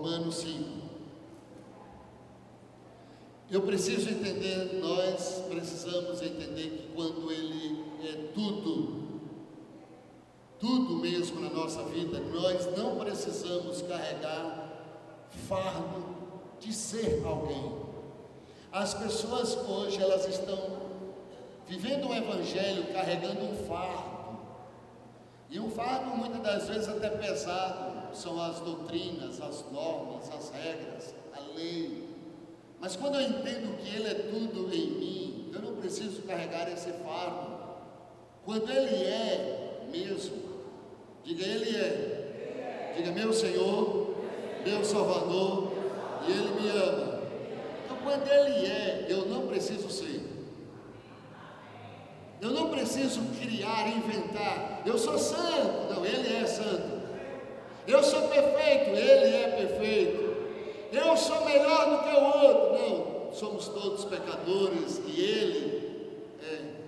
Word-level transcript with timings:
Romanos 0.00 0.36
5. 0.36 0.64
Eu 3.50 3.60
preciso 3.62 4.08
entender, 4.08 4.80
nós 4.80 5.44
precisamos 5.50 6.22
entender 6.22 6.70
que 6.70 6.92
quando 6.94 7.30
Ele 7.30 7.84
é 8.02 8.32
tudo, 8.32 9.20
tudo 10.58 10.96
mesmo 10.96 11.40
na 11.40 11.50
nossa 11.50 11.82
vida, 11.82 12.18
nós 12.18 12.74
não 12.74 12.96
precisamos 12.98 13.82
carregar 13.82 14.70
fardo 15.46 16.16
de 16.58 16.72
ser 16.72 17.22
alguém. 17.26 17.80
As 18.72 18.94
pessoas 18.94 19.54
hoje 19.54 20.00
elas 20.00 20.26
estão 20.26 20.80
vivendo 21.66 22.08
o 22.08 22.14
evangelho 22.14 22.90
carregando 22.94 23.44
um 23.44 23.66
fardo. 23.66 24.38
E 25.50 25.60
um 25.60 25.70
fardo 25.70 26.16
muitas 26.16 26.40
das 26.40 26.68
vezes 26.68 26.88
até 26.88 27.10
pesado, 27.10 27.89
são 28.14 28.40
as 28.40 28.60
doutrinas, 28.60 29.40
as 29.40 29.64
normas, 29.70 30.30
as 30.30 30.50
regras, 30.50 31.14
a 31.34 31.56
lei. 31.56 32.08
Mas 32.80 32.96
quando 32.96 33.16
eu 33.16 33.22
entendo 33.22 33.76
que 33.78 33.94
Ele 33.94 34.08
é 34.08 34.14
tudo 34.14 34.74
em 34.74 34.90
mim, 34.90 35.50
eu 35.52 35.60
não 35.60 35.76
preciso 35.76 36.22
carregar 36.22 36.70
esse 36.72 36.90
fardo. 36.92 37.60
Quando 38.44 38.70
Ele 38.70 39.04
é 39.04 39.86
mesmo, 39.90 40.36
diga 41.24 41.44
Ele 41.44 41.76
é, 41.76 42.94
diga 42.96 43.12
meu 43.12 43.32
Senhor, 43.32 44.14
meu 44.64 44.84
Salvador, 44.84 45.72
e 46.26 46.30
Ele 46.30 46.60
me 46.60 46.68
ama. 46.70 47.20
Então 47.84 47.96
quando 48.02 48.26
Ele 48.26 48.66
é, 48.66 49.06
eu 49.08 49.26
não 49.26 49.46
preciso 49.46 49.90
ser. 49.90 50.30
Eu 52.40 52.52
não 52.52 52.70
preciso 52.70 53.20
criar, 53.38 53.86
inventar. 53.88 54.80
Eu 54.86 54.96
sou 54.96 55.18
santo. 55.18 55.92
Não, 55.92 56.06
Ele 56.06 56.34
é 56.34 56.46
santo. 56.46 56.89
Eu 57.86 58.02
sou 58.02 58.28
perfeito. 58.28 58.90
Ele 58.90 59.36
é 59.36 59.48
perfeito. 59.56 60.30
Eu 60.92 61.16
sou 61.16 61.44
melhor 61.44 61.90
do 61.90 62.04
que 62.04 62.16
o 62.16 62.46
outro. 62.46 62.78
Não, 62.78 63.32
somos 63.32 63.68
todos 63.68 64.04
pecadores 64.04 65.00
e 65.06 65.20
Ele 65.20 66.20
é. 66.42 66.80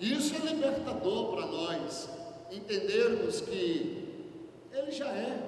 Isso 0.00 0.34
é 0.34 0.38
libertador 0.38 1.36
para 1.36 1.46
nós. 1.46 2.08
Entendermos 2.50 3.40
que 3.40 4.28
Ele 4.72 4.90
já 4.90 5.08
é. 5.08 5.38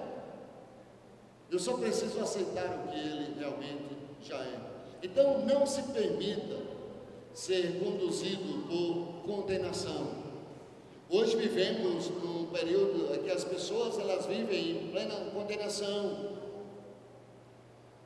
Eu 1.51 1.59
só 1.59 1.75
preciso 1.75 2.21
aceitar 2.21 2.85
o 2.85 2.89
que 2.89 2.99
Ele 2.99 3.35
realmente 3.39 3.97
já 4.23 4.39
é. 4.39 4.59
Então, 5.03 5.41
não 5.41 5.67
se 5.67 5.83
permita 5.83 6.57
ser 7.35 7.79
conduzido 7.83 8.67
por 8.69 9.27
condenação. 9.27 10.24
Hoje 11.15 11.37
vivemos 11.37 12.09
num 12.09 12.47
período 12.47 13.15
em 13.15 13.23
que 13.23 13.31
as 13.31 13.45
pessoas 13.45 13.97
elas 14.01 14.27
vivem 14.27 14.71
em 14.73 14.89
plena 14.91 15.15
condenação. 15.33 16.33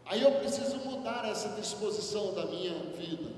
Aí 0.04 0.22
eu 0.22 0.32
preciso 0.32 0.76
mudar 0.84 1.26
essa 1.26 1.48
disposição 1.58 2.34
da 2.34 2.44
minha 2.44 2.74
vida. 2.98 3.30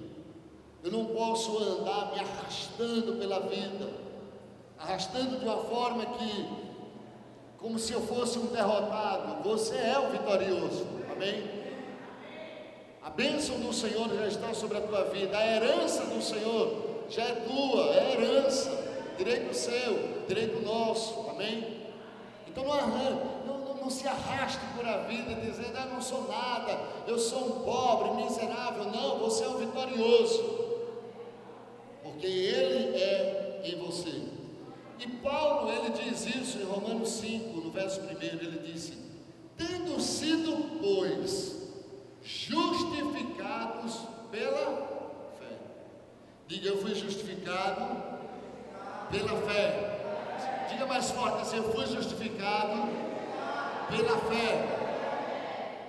Eu 0.83 0.91
não 0.91 1.05
posso 1.05 1.57
andar 1.57 2.11
me 2.13 2.19
arrastando 2.19 3.13
pela 3.15 3.39
vida, 3.39 3.89
arrastando 4.77 5.39
de 5.39 5.45
uma 5.45 5.59
forma 5.59 6.05
que, 6.05 6.49
como 7.57 7.79
se 7.79 7.93
eu 7.93 8.01
fosse 8.01 8.41
um 8.41 8.47
derrotado. 8.47 9.41
Você 9.45 9.77
é 9.77 9.97
o 10.01 10.11
vitorioso, 10.11 10.85
amém? 11.13 11.49
A 13.01 13.11
bênção 13.11 13.61
do 13.61 13.73
Senhor 13.73 14.09
já 14.17 14.27
está 14.27 14.53
sobre 14.53 14.79
a 14.79 14.81
tua 14.81 15.05
vida, 15.05 15.39
a 15.39 15.47
herança 15.47 16.07
do 16.07 16.21
Senhor 16.21 16.91
já 17.09 17.23
é 17.23 17.35
tua, 17.37 17.95
é 17.95 18.13
herança, 18.15 18.80
direito 19.21 19.55
seu, 19.55 20.25
direito 20.27 20.63
nosso, 20.63 21.29
amém? 21.29 21.79
Então 22.49 22.65
não, 22.65 22.73
arranca, 22.73 23.27
não, 23.47 23.59
não, 23.59 23.75
não 23.75 23.91
se 23.91 24.09
arraste 24.09 24.61
por 24.75 24.87
a 24.87 25.03
vida 25.03 25.35
dizendo, 25.35 25.77
ah, 25.77 25.87
não 25.87 26.01
sou 26.01 26.27
nada, 26.27 26.81
eu 27.07 27.19
sou 27.19 27.47
um 27.47 27.61
pobre, 27.61 28.25
miserável. 28.25 28.85
Não, 28.85 29.19
você 29.19 29.45
é 29.45 29.49
um 29.49 29.59
vitorioso, 29.59 30.43
porque 32.03 32.27
Ele 32.27 32.97
é 32.97 33.61
em 33.65 33.77
você. 33.77 34.23
E 34.99 35.07
Paulo, 35.23 35.71
ele 35.71 35.91
diz 35.91 36.27
isso 36.27 36.59
em 36.59 36.65
Romanos 36.65 37.09
5, 37.11 37.61
no 37.61 37.71
verso 37.71 38.01
1, 38.01 38.05
ele 38.23 38.73
disse: 38.73 38.99
Tendo 39.57 39.99
sido, 40.01 40.79
pois, 40.79 41.57
justificados 42.23 44.01
pela 44.31 45.33
fé. 45.39 45.57
Diga, 46.47 46.69
eu 46.69 46.83
fui 46.83 46.95
justificado 46.95 48.10
pela 49.11 49.37
fé. 49.43 50.67
Diga 50.71 50.87
mais 50.87 51.11
forte 51.11 51.43
assim, 51.43 51.57
eu 51.57 51.73
fui 51.73 51.87
justificado 51.87 52.89
pela 53.91 54.17
fé. 54.31 54.79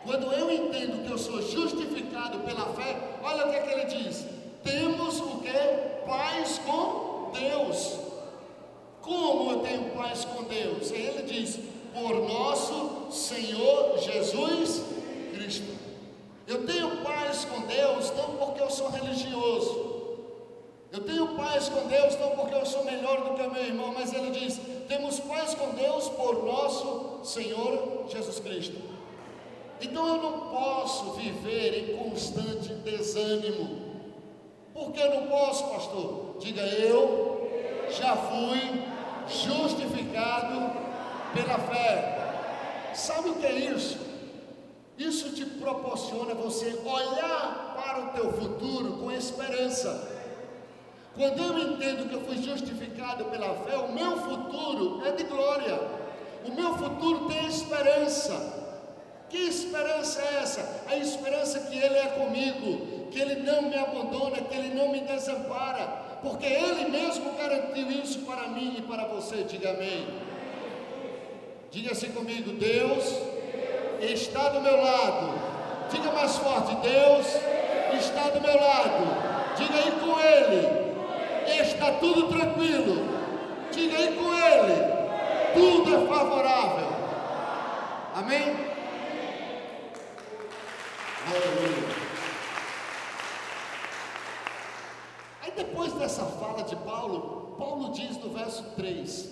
Quando 0.04 0.34
eu 0.34 0.50
entendo 0.52 1.06
que 1.06 1.12
eu 1.12 1.18
sou 1.18 1.42
justificado 1.42 2.40
pela 2.40 2.66
fé, 2.74 2.98
olha 3.24 3.48
o 3.48 3.50
que, 3.52 3.56
é 3.56 3.62
que 3.62 3.70
ele 3.72 3.86
diz: 3.86 4.26
temos 4.64 5.20
o 5.20 5.40
que? 5.40 6.08
Paz 6.08 6.60
com 6.66 7.31
Deus. 7.31 8.00
Como 9.02 9.52
eu 9.52 9.60
tenho 9.60 9.92
paz 9.92 10.26
com 10.26 10.44
Deus? 10.44 10.92
Ele 10.92 11.24
diz: 11.24 11.60
por 11.94 12.16
nosso 12.28 13.12
Senhor 13.12 13.98
Jesus 14.00 14.84
Cristo. 15.34 15.72
Eu 16.48 16.66
tenho 16.66 16.98
paz 16.98 17.46
com 17.46 17.62
Deus 17.62 18.12
não 18.12 18.36
porque 18.38 18.62
eu 18.62 18.70
sou 18.70 18.90
religioso. 18.90 19.91
Eu 20.91 21.02
tenho 21.02 21.35
paz 21.35 21.69
com 21.69 21.88
Deus 21.88 22.18
não 22.19 22.31
porque 22.31 22.53
eu 22.53 22.66
sou 22.66 22.84
melhor 22.84 23.22
do 23.24 23.35
que 23.35 23.41
o 23.41 23.52
meu 23.52 23.63
irmão, 23.63 23.94
mas 23.94 24.13
ele 24.13 24.31
diz: 24.31 24.59
temos 24.90 25.22
paz 25.22 25.56
com 25.56 25.69
Deus 25.69 26.09
por 26.09 26.44
nosso 26.44 27.22
Senhor 27.24 28.06
Jesus 28.09 28.40
Cristo. 28.40 28.78
Então 29.80 30.06
eu 30.06 30.22
não 30.22 30.40
posso 30.50 31.13
viver 31.13 31.91
em 31.91 31.97
constante 31.97 32.74
desânimo. 32.74 33.80
Por 34.74 34.91
que 34.91 35.00
eu 35.00 35.22
não 35.22 35.28
posso, 35.28 35.68
pastor? 35.69 36.35
Diga 36.40 36.62
eu 36.62 37.50
já 37.90 38.16
fui 38.16 38.84
justificado 39.28 40.72
pela 41.34 41.57
fé. 41.57 42.91
Sabe 42.94 43.30
o 43.30 43.35
que 43.35 43.46
é 43.46 43.53
isso? 43.53 43.97
Isso 44.97 45.31
te 45.31 45.46
proporciona 45.46 46.35
você 46.35 46.78
olhar 46.85 47.75
para 47.75 48.03
o 48.03 48.09
teu 48.09 48.34
futuro 48.34 48.97
com 48.97 49.12
esperança. 49.12 50.11
Quando 51.16 51.42
eu 51.42 51.60
entendo 51.60 52.08
que 52.08 52.16
eu 52.16 52.22
fui 52.22 52.38
justificado 52.42 53.26
pela 53.26 53.54
fé, 53.56 53.78
o 53.78 53.92
meu 53.92 54.18
futuro 54.18 55.06
é 55.06 55.12
de 55.12 55.24
glória. 55.24 55.80
O 56.46 56.52
meu 56.54 56.74
futuro 56.76 57.28
tem 57.28 57.46
esperança. 57.48 58.62
Que 59.30 59.38
esperança 59.38 60.22
é 60.22 60.40
essa? 60.42 60.84
A 60.88 60.96
esperança 60.98 61.60
que 61.60 61.78
Ele 61.78 61.98
é 61.98 62.08
comigo, 62.08 63.08
que 63.12 63.20
Ele 63.20 63.44
não 63.44 63.64
me 63.64 63.78
abandona, 63.78 64.42
que 64.42 64.56
Ele 64.56 64.74
não 64.74 64.90
me 64.90 65.02
desampara, 65.02 65.88
porque 66.22 66.46
Ele 66.46 66.90
mesmo 66.90 67.32
garantiu 67.34 67.92
isso 67.92 68.20
para 68.20 68.48
mim 68.50 68.76
e 68.78 68.82
para 68.82 69.06
você. 69.06 69.44
Diga 69.44 69.72
amém. 69.72 70.08
Diga 71.72 71.92
assim 71.92 72.12
comigo: 72.12 72.52
Deus 72.54 73.06
está 74.02 74.50
do 74.50 74.62
meu 74.62 74.82
lado. 74.82 75.34
Diga 75.90 76.12
mais 76.12 76.36
forte: 76.38 76.76
Deus 76.76 77.28
está 78.00 78.30
do 78.30 78.42
meu 78.42 78.56
lado. 78.56 79.56
Diga 79.58 79.76
aí 79.76 79.92
com 80.00 80.20
Ele. 80.20 80.91
Está 81.59 81.91
tudo 81.94 82.29
tranquilo. 82.29 83.07
Diga 83.72 83.97
aí 83.97 84.16
com 84.16 84.34
Ele. 84.34 85.01
Tudo 85.53 85.95
é 85.95 86.07
favorável. 86.07 86.88
Amém? 88.16 88.72
Aleluia. 91.28 92.01
Aí 95.41 95.51
depois 95.56 95.94
dessa 95.94 96.25
fala 96.25 96.63
de 96.63 96.75
Paulo, 96.78 97.56
Paulo 97.57 97.91
diz 97.91 98.18
no 98.18 98.29
verso 98.29 98.63
3: 98.75 99.29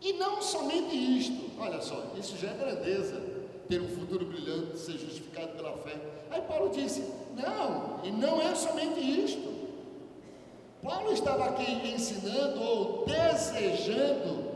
E 0.00 0.12
não 0.14 0.40
somente 0.40 0.94
isto, 0.94 1.50
olha 1.58 1.80
só, 1.80 2.12
isso 2.16 2.36
já 2.36 2.50
é 2.50 2.54
grandeza 2.54 3.34
ter 3.68 3.80
um 3.80 3.88
futuro 3.88 4.26
brilhante, 4.26 4.78
ser 4.78 4.98
justificado 4.98 5.52
pela 5.56 5.72
fé. 5.78 5.96
Aí 6.30 6.42
Paulo 6.42 6.70
disse: 6.70 7.04
não, 7.36 8.00
e 8.04 8.10
não 8.10 8.40
é 8.40 8.54
somente 8.54 9.00
isto. 9.00 9.53
Paulo 10.84 11.12
estava 11.14 11.46
aqui 11.46 11.94
ensinando 11.94 12.62
ou 12.62 13.06
desejando 13.06 14.52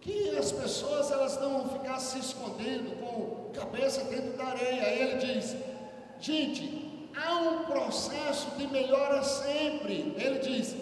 que 0.00 0.34
as 0.34 0.50
pessoas 0.50 1.10
elas 1.10 1.38
não 1.38 1.68
ficassem 1.68 2.22
se 2.22 2.28
escondendo 2.28 2.98
com 2.98 3.52
cabeça 3.52 4.02
dentro 4.04 4.32
da 4.38 4.46
areia. 4.46 4.88
Ele 4.88 5.16
diz: 5.18 5.54
gente, 6.18 7.10
há 7.14 7.34
um 7.34 7.64
processo 7.64 8.50
de 8.56 8.66
melhora 8.68 9.22
sempre. 9.22 10.14
Ele 10.16 10.38
diz: 10.38 10.74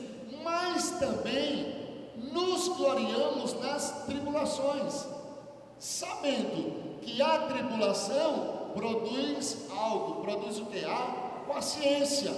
mas 0.45 1.01
também 1.01 1.75
nos 2.17 2.69
gloriamos 2.69 3.55
nas 3.61 4.05
tribulações, 4.07 5.05
sabendo 5.81 7.01
que 7.01 7.21
a 7.21 7.39
tribulação 7.49 8.71
produz 8.73 9.67
algo, 9.77 10.23
produz 10.23 10.59
o 10.59 10.67
que? 10.67 10.85
A 10.85 11.45
paciência. 11.49 12.33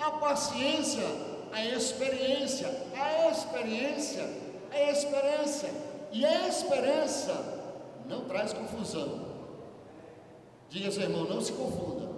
A 0.00 0.10
paciência, 0.10 1.04
a 1.54 1.64
experiência. 1.64 2.68
A 2.94 3.30
experiência, 3.30 4.28
a 4.72 4.90
esperança. 4.90 5.70
E 6.12 6.26
a 6.26 6.48
esperança 6.48 7.32
não 8.06 8.24
traz 8.24 8.52
confusão. 8.52 9.24
Diga 10.68 10.90
seu 10.90 11.02
irmão, 11.02 11.24
não 11.24 11.40
se 11.40 11.52
confunda. 11.52 12.08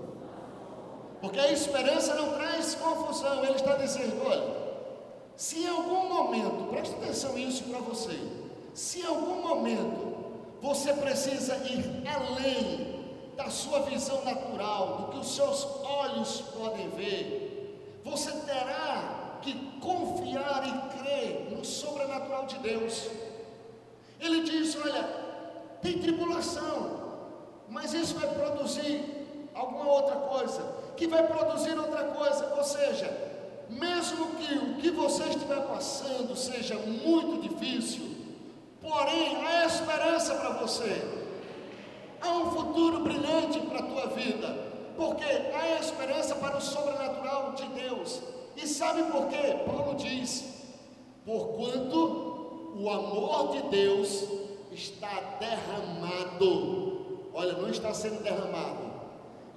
Porque 1.21 1.38
a 1.38 1.53
esperança 1.53 2.15
não 2.15 2.35
traz 2.35 2.75
confusão. 2.75 3.44
Ele 3.44 3.55
está 3.55 3.77
dizendo: 3.77 4.27
olha, 4.27 4.55
se 5.37 5.61
em 5.61 5.69
algum 5.69 6.09
momento, 6.09 6.71
preste 6.71 6.94
atenção 6.94 7.35
nisso 7.35 7.65
para 7.65 7.79
você, 7.81 8.19
se 8.75 9.00
em 9.00 9.06
algum 9.06 9.43
momento 9.43 10.17
você 10.62 10.93
precisa 10.94 11.56
ir 11.56 12.03
além 12.06 12.97
da 13.37 13.50
sua 13.50 13.81
visão 13.81 14.25
natural, 14.25 14.97
do 14.97 15.12
que 15.12 15.19
os 15.19 15.35
seus 15.35 15.67
olhos 15.85 16.41
podem 16.56 16.88
ver, 16.91 18.00
você 18.03 18.33
terá 18.33 19.16
que 19.47 19.79
confiar 19.81 20.63
e 20.67 20.99
crer 20.99 21.49
no 21.51 21.65
sobrenatural 21.65 22.47
de 22.47 22.59
Deus. 22.59 23.09
Ele 24.21 24.43
diz: 24.43 24.77
olha, 24.77 25.05
tem 25.81 26.01
tribulação, 26.01 27.01
mas 27.69 27.95
isso 27.95 28.17
vai 28.17 28.29
produzir 28.35 29.05
alguma 29.55 29.87
outra 29.87 30.17
coisa, 30.17 30.63
que 30.97 31.07
vai 31.07 31.27
produzir 31.27 31.79
outra 31.79 32.05
coisa, 32.05 32.55
ou 32.57 32.65
seja, 32.65 33.09
mesmo 33.71 34.35
que 34.37 34.55
o 34.55 34.75
que 34.77 34.91
você 34.91 35.25
estiver 35.25 35.61
passando 35.67 36.35
seja 36.37 36.75
muito 36.77 37.49
difícil, 37.49 38.05
porém 38.81 39.45
há 39.47 39.65
esperança 39.65 40.35
para 40.35 40.51
você, 40.55 41.03
há 42.21 42.31
um 42.31 42.51
futuro 42.51 43.01
brilhante 43.01 43.61
para 43.61 43.79
a 43.79 43.83
tua 43.83 44.07
vida, 44.09 44.49
porque 44.97 45.25
há 45.25 45.79
esperança 45.79 46.35
para 46.35 46.57
o 46.57 46.61
sobrenatural 46.61 47.53
de 47.53 47.67
Deus, 47.67 48.21
e 48.56 48.67
sabe 48.67 49.03
por 49.11 49.29
quê? 49.29 49.56
Paulo 49.67 49.94
diz: 49.97 50.44
porquanto 51.25 52.75
o 52.79 52.91
amor 52.91 53.53
de 53.53 53.62
Deus 53.69 54.25
está 54.73 55.38
derramado 55.41 56.87
Olha, 57.38 57.53
não 57.53 57.69
está 57.69 57.93
sendo 57.93 58.23
derramado, 58.23 58.91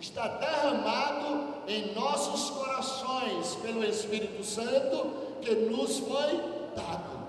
está 0.02 0.28
derramado 0.28 1.54
em 1.66 1.94
nossos 1.94 2.50
corações 2.50 3.56
pelo 3.62 3.86
Espírito 3.86 4.44
Santo 4.44 5.14
que 5.42 5.56
nos 5.56 6.00
foi 6.00 6.42
dado. 6.76 7.26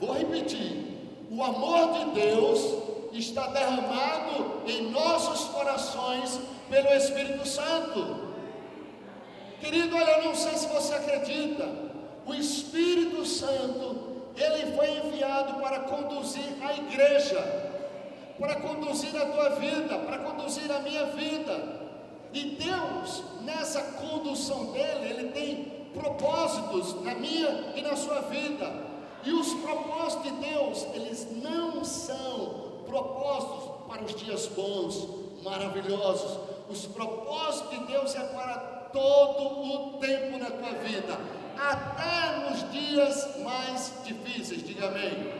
Vou 0.00 0.14
repetir: 0.14 1.26
o 1.30 1.44
amor 1.44 1.92
de 1.98 2.18
Deus 2.18 2.76
está 3.12 3.48
derramado 3.48 4.62
em 4.66 4.90
nossos 4.90 5.50
corações 5.50 6.40
pelo 6.70 6.88
Espírito 6.94 7.46
Santo. 7.46 8.26
Querido, 9.60 9.96
olha, 9.96 10.10
eu 10.18 10.24
não 10.24 10.34
sei 10.34 10.52
se 10.52 10.68
você 10.68 10.94
acredita, 10.94 11.68
o 12.26 12.34
Espírito 12.34 13.24
Santo, 13.26 13.96
ele 14.36 14.76
foi 14.76 14.98
enviado 14.98 15.60
para 15.60 15.80
conduzir 15.80 16.56
a 16.62 16.74
igreja 16.74 17.68
para 18.38 18.56
conduzir 18.56 19.14
a 19.16 19.26
tua 19.26 19.50
vida, 19.50 19.98
para 19.98 20.18
conduzir 20.18 20.70
a 20.70 20.78
minha 20.78 21.06
vida. 21.06 21.80
E 22.32 22.56
Deus, 22.56 23.22
nessa 23.42 23.82
condução 23.82 24.66
dele, 24.72 25.10
ele 25.10 25.32
tem 25.32 25.64
propósitos 25.92 27.02
na 27.02 27.14
minha 27.14 27.72
e 27.74 27.82
na 27.82 27.96
sua 27.96 28.20
vida. 28.22 28.86
E 29.24 29.32
os 29.32 29.52
propósitos 29.54 30.22
de 30.24 30.30
Deus, 30.48 30.86
eles 30.94 31.26
não 31.42 31.84
são 31.84 32.82
propósitos 32.86 33.86
para 33.88 34.04
os 34.04 34.14
dias 34.14 34.46
bons, 34.46 35.08
maravilhosos. 35.42 36.38
Os 36.70 36.86
propósitos 36.86 37.70
de 37.70 37.86
Deus 37.86 38.14
é 38.14 38.20
para 38.20 38.77
todo 38.92 39.62
o 39.62 39.98
tempo 39.98 40.38
na 40.38 40.50
tua 40.50 40.72
vida, 40.80 41.18
até 41.58 42.48
nos 42.48 42.70
dias 42.70 43.36
mais 43.42 43.92
difíceis. 44.04 44.62
Diga 44.62 44.86
amém. 44.86 45.32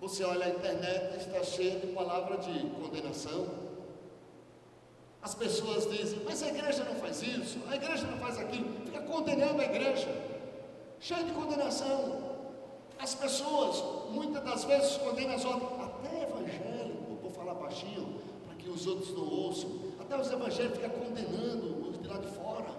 Você 0.00 0.24
olha 0.24 0.46
a 0.46 0.48
internet, 0.48 1.16
está 1.18 1.44
cheia 1.44 1.78
de 1.78 1.86
palavra 1.88 2.36
de 2.38 2.66
condenação. 2.70 3.46
As 5.22 5.34
pessoas 5.36 5.88
dizem, 5.88 6.20
mas 6.24 6.42
a 6.42 6.48
igreja 6.48 6.82
não 6.82 6.96
faz 6.96 7.22
isso, 7.22 7.58
a 7.70 7.76
igreja 7.76 8.04
não 8.08 8.18
faz 8.18 8.36
aquilo, 8.36 8.84
fica 8.84 9.00
condenando 9.02 9.60
a 9.60 9.64
igreja, 9.64 10.08
cheia 10.98 11.22
de 11.22 11.30
condenação. 11.30 12.32
As 12.98 13.14
pessoas, 13.14 14.10
muitas 14.10 14.42
das 14.42 14.64
vezes, 14.64 14.96
condenam 14.96 15.36
as 15.36 15.44
outras, 15.44 15.70
até 15.80 16.22
evangélico, 16.22 17.18
vou 17.22 17.30
falar 17.30 17.54
baixinho, 17.54 18.20
para 18.44 18.56
que 18.56 18.68
os 18.68 18.84
outros 18.88 19.14
não 19.14 19.28
ouçam, 19.28 19.70
até 20.12 20.20
os 20.20 20.30
evangélicos 20.30 20.78
ficam 20.78 20.90
condenando 20.90 21.88
os 21.88 21.98
de 21.98 22.06
lá 22.06 22.18
de 22.18 22.26
fora. 22.28 22.70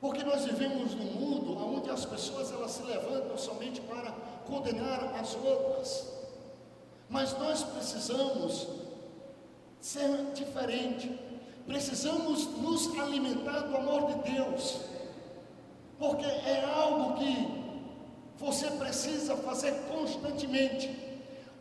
Porque 0.00 0.24
nós 0.24 0.44
vivemos 0.44 0.94
num 0.94 1.12
mundo 1.12 1.56
onde 1.56 1.90
as 1.90 2.04
pessoas 2.04 2.50
elas 2.50 2.72
se 2.72 2.82
levantam 2.82 3.38
somente 3.38 3.80
para 3.82 4.10
condenar 4.46 5.14
as 5.14 5.36
outras. 5.36 6.12
Mas 7.08 7.38
nós 7.38 7.62
precisamos 7.62 8.66
ser 9.80 10.32
diferente. 10.34 11.18
Precisamos 11.66 12.46
nos 12.58 12.98
alimentar 12.98 13.60
do 13.60 13.76
amor 13.76 14.12
de 14.12 14.32
Deus. 14.32 14.80
Porque 15.98 16.26
é 16.26 16.64
algo 16.64 17.14
que 17.14 17.64
você 18.38 18.70
precisa 18.72 19.36
fazer 19.36 19.72
constantemente. 19.88 20.90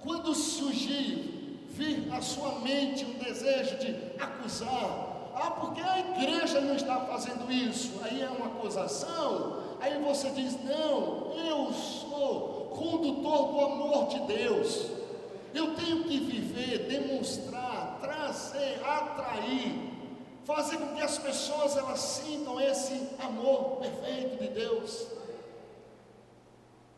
Quando 0.01 0.33
surgir, 0.33 1.34
vir 1.75 2.11
à 2.13 2.21
sua 2.21 2.59
mente 2.59 3.05
um 3.05 3.13
desejo 3.13 3.77
de 3.77 3.95
acusar, 4.21 5.31
ah, 5.35 5.51
porque 5.51 5.81
a 5.81 5.99
igreja 5.99 6.61
não 6.61 6.75
está 6.75 7.01
fazendo 7.01 7.51
isso, 7.51 7.91
aí 8.01 8.21
é 8.21 8.29
uma 8.29 8.47
acusação, 8.47 9.61
aí 9.81 10.01
você 10.01 10.29
diz: 10.29 10.57
não, 10.63 11.33
eu 11.33 11.73
sou 11.73 12.71
condutor 12.73 13.51
do 13.51 13.59
amor 13.59 14.07
de 14.07 14.19
Deus. 14.21 14.87
Eu 15.53 15.73
tenho 15.75 16.03
que 16.03 16.19
viver, 16.19 16.87
demonstrar, 16.87 17.97
trazer, 18.01 18.81
atrair, 18.83 19.89
fazer 20.43 20.77
com 20.77 20.95
que 20.95 21.01
as 21.01 21.17
pessoas 21.17 21.77
elas 21.77 21.99
sintam 21.99 22.59
esse 22.59 23.09
amor 23.19 23.77
perfeito 23.77 24.41
de 24.41 24.49
Deus. 24.49 25.07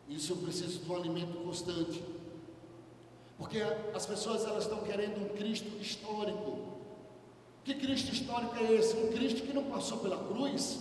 Isso 0.10 0.34
eu 0.34 0.38
preciso 0.38 0.80
de 0.80 0.92
um 0.92 0.96
alimento 0.96 1.38
constante. 1.44 2.04
Porque 3.38 3.60
as 3.94 4.06
pessoas 4.06 4.44
elas 4.46 4.64
estão 4.64 4.80
querendo 4.80 5.24
um 5.24 5.30
Cristo 5.38 5.70
histórico. 5.80 6.58
Que 7.64 7.76
Cristo 7.76 8.14
histórico 8.14 8.56
é 8.56 8.74
esse? 8.74 8.96
Um 8.96 9.12
Cristo 9.12 9.44
que 9.44 9.54
não 9.54 9.66
passou 9.66 10.00
pela 10.00 10.18
cruz, 10.18 10.80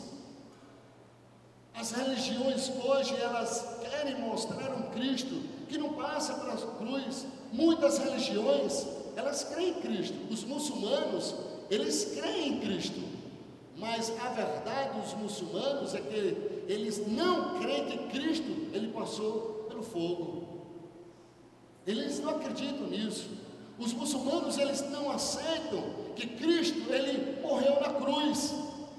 as 1.76 1.91
religiões 1.91 2.70
hoje 2.70 3.14
elas 3.20 3.79
querem 3.82 4.19
mostrar 4.19 4.73
um 4.73 4.91
Cristo 4.93 5.43
que 5.69 5.76
não 5.76 5.93
passa 5.93 6.32
pela 6.32 6.56
cruz. 6.56 7.26
Muitas 7.53 7.99
religiões 7.99 8.87
elas 9.14 9.45
creem 9.45 9.71
em 9.71 9.75
Cristo. 9.75 10.16
Os 10.31 10.42
muçulmanos 10.45 11.35
eles 11.69 12.16
creem 12.19 12.54
em 12.54 12.61
Cristo, 12.61 13.02
mas 13.76 14.11
a 14.21 14.28
verdade 14.31 15.00
dos 15.00 15.14
muçulmanos 15.14 15.95
é 15.95 16.00
que 16.00 16.64
eles 16.69 17.07
não 17.09 17.59
creem 17.59 17.87
que 17.87 17.99
Cristo 18.09 18.49
ele 18.73 18.88
passou 18.88 19.66
pelo 19.69 19.83
fogo. 19.83 20.36
Eles 21.87 22.19
não 22.21 22.31
acreditam 22.31 22.87
nisso. 22.88 23.28
Os 23.78 23.93
muçulmanos 23.93 24.59
eles 24.59 24.81
não 24.90 25.11
aceitam 25.11 25.83
que 26.16 26.26
Cristo 26.26 26.90
ele 26.90 27.40
morreu 27.43 27.81
na 27.81 27.90
cruz 27.90 28.55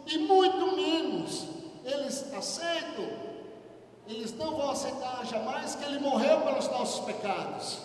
e 0.05 0.17
muito 0.19 0.75
menos 0.75 1.47
eles 1.83 2.33
aceitam, 2.33 3.09
eles 4.07 4.33
não 4.37 4.55
vão 4.55 4.69
aceitar 4.69 5.25
jamais 5.25 5.75
que 5.75 5.83
ele 5.83 5.99
morreu 5.99 6.41
pelos 6.41 6.67
nossos 6.67 7.05
pecados. 7.05 7.79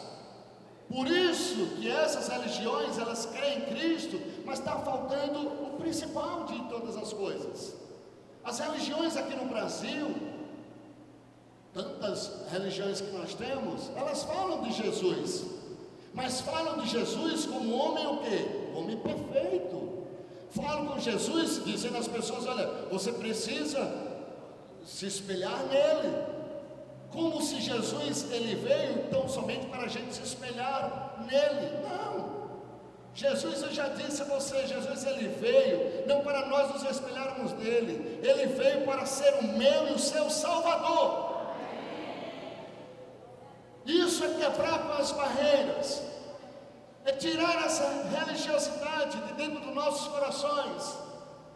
Por 0.88 1.06
isso 1.06 1.76
que 1.76 1.90
essas 1.90 2.28
religiões, 2.28 2.98
elas 2.98 3.26
creem 3.26 3.58
em 3.58 3.62
Cristo, 3.62 4.20
mas 4.44 4.58
está 4.58 4.78
faltando 4.80 5.40
o 5.40 5.78
principal 5.80 6.44
de 6.44 6.58
todas 6.64 6.96
as 6.96 7.12
coisas. 7.12 7.74
As 8.44 8.58
religiões 8.58 9.16
aqui 9.16 9.34
no 9.34 9.46
Brasil, 9.46 10.14
tantas 11.72 12.30
religiões 12.50 13.00
que 13.00 13.10
nós 13.12 13.34
temos, 13.34 13.90
elas 13.96 14.22
falam 14.24 14.62
de 14.62 14.72
Jesus, 14.72 15.44
mas 16.12 16.40
falam 16.40 16.78
de 16.78 16.88
Jesus 16.88 17.46
como 17.46 17.74
homem 17.74 18.06
o 18.06 18.18
quê? 18.18 18.46
Homem 18.74 18.96
perfeito. 18.98 20.02
Falam 20.50 20.86
com 20.86 20.98
Jesus, 20.98 21.64
dizendo 21.64 21.96
às 21.96 22.06
pessoas: 22.06 22.46
olha, 22.46 22.66
você 22.90 23.10
precisa 23.12 23.90
se 24.84 25.06
espelhar 25.06 25.64
nele. 25.64 26.32
Como 27.10 27.40
se 27.42 27.60
Jesus 27.60 28.30
ele 28.30 28.54
veio 28.56 29.08
tão 29.10 29.28
somente 29.28 29.66
para 29.66 29.84
a 29.84 29.88
gente 29.88 30.14
se 30.14 30.22
espelhar 30.22 31.24
nele. 31.26 31.78
Não. 31.82 32.42
Jesus, 33.14 33.62
eu 33.62 33.72
já 33.72 33.88
disse 33.88 34.22
a 34.22 34.24
você, 34.24 34.66
Jesus 34.66 35.04
ele 35.04 35.28
veio 35.28 36.06
não 36.06 36.22
para 36.22 36.46
nós 36.46 36.72
nos 36.72 36.82
espelharmos 36.90 37.52
nele, 37.52 38.20
ele 38.22 38.46
veio 38.46 38.86
para 38.86 39.04
ser 39.04 39.34
o 39.34 39.42
meu 39.58 39.88
e 39.88 39.92
o 39.92 39.98
seu 39.98 40.30
Salvador. 40.30 41.31
Isso 43.86 44.24
é 44.24 44.28
quebrar 44.28 44.78
com 44.80 44.92
as 44.92 45.12
barreiras 45.12 46.12
é 47.04 47.12
tirar 47.12 47.66
essa 47.66 47.84
religiosidade 48.16 49.20
de 49.22 49.32
dentro 49.34 49.60
dos 49.60 49.74
nossos 49.74 50.06
corações. 50.08 50.98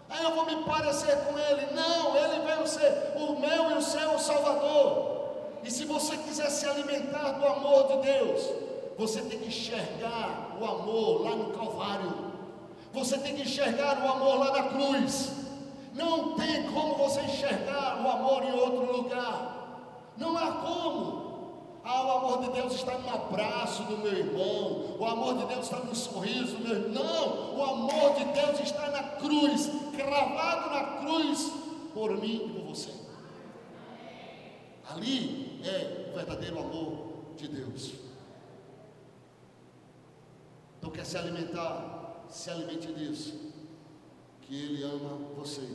Aí 0.09 0.25
eu 0.25 0.35
vou 0.35 0.45
me 0.47 0.65
parecer 0.65 1.17
com 1.25 1.39
Ele. 1.39 1.73
Não, 1.73 2.17
Ele 2.17 2.47
veio 2.47 2.67
ser 2.67 3.13
o 3.17 3.39
meu 3.39 3.71
e 3.71 3.75
o 3.75 3.83
seu 3.83 4.19
Salvador. 4.19 5.15
E 5.63 5.71
se 5.71 5.85
você 5.85 6.17
quiser 6.17 6.51
se 6.51 6.67
alimentar 6.67 7.33
do 7.33 7.47
amor 7.47 7.89
de 7.89 8.09
Deus, 8.09 8.67
Você 8.99 9.21
tem 9.21 9.39
que 9.39 9.49
enxergar 9.49 10.57
o 10.59 10.65
amor 10.65 11.21
lá 11.21 11.37
no 11.37 11.53
Calvário. 11.53 12.33
Você 12.95 13.19
tem 13.19 13.37
que 13.37 13.43
enxergar 13.43 14.03
o 14.03 14.09
amor 14.09 14.39
lá 14.39 14.53
na 14.53 14.69
cruz. 14.71 15.33
Não 15.93 16.35
tem 16.35 16.63
como 16.73 16.95
você 16.95 17.21
enxergar 17.21 18.03
o 18.03 18.11
amor 18.11 18.43
em 18.43 18.53
outro 18.53 18.91
lugar. 18.91 19.83
Não 20.17 20.35
há 20.35 20.51
como. 20.51 21.26
Ah, 21.89 22.05
o 22.05 22.11
amor 22.11 22.43
de 22.43 22.51
Deus 22.51 22.75
está 22.75 22.99
no 22.99 23.09
abraço 23.09 23.85
do 23.85 23.99
meu 23.99 24.13
irmão. 24.13 24.97
O 24.99 25.05
amor 25.07 25.37
de 25.39 25.47
Deus 25.47 25.67
está 25.67 25.79
no 25.79 25.95
sorriso 25.95 26.57
do 26.57 26.65
meu 26.65 26.75
irmão. 26.75 27.05
Não, 27.05 27.57
o 27.57 27.63
amor 27.63 28.17
de 28.17 28.25
Deus 28.25 28.59
está 28.59 28.91
na 28.91 29.05
cruz, 29.05 29.71
cravado 29.95 30.71
na 30.71 30.99
cruz 30.99 31.53
por 31.95 32.11
mim 32.21 32.45
e 32.45 32.49
por 32.49 32.75
você. 32.75 32.93
Ali 34.89 35.61
é 35.65 36.11
o 36.11 36.17
verdadeiro 36.17 36.59
amor 36.59 37.07
de 37.37 37.47
Deus. 37.47 37.93
Então 40.79 40.91
quer 40.91 41.07
se 41.07 41.17
alimentar, 41.17 42.25
se 42.29 42.51
alimente 42.51 42.93
disso. 42.93 43.53
Que 44.43 44.55
Ele 44.57 44.83
ama 44.83 45.19
você. 45.37 45.69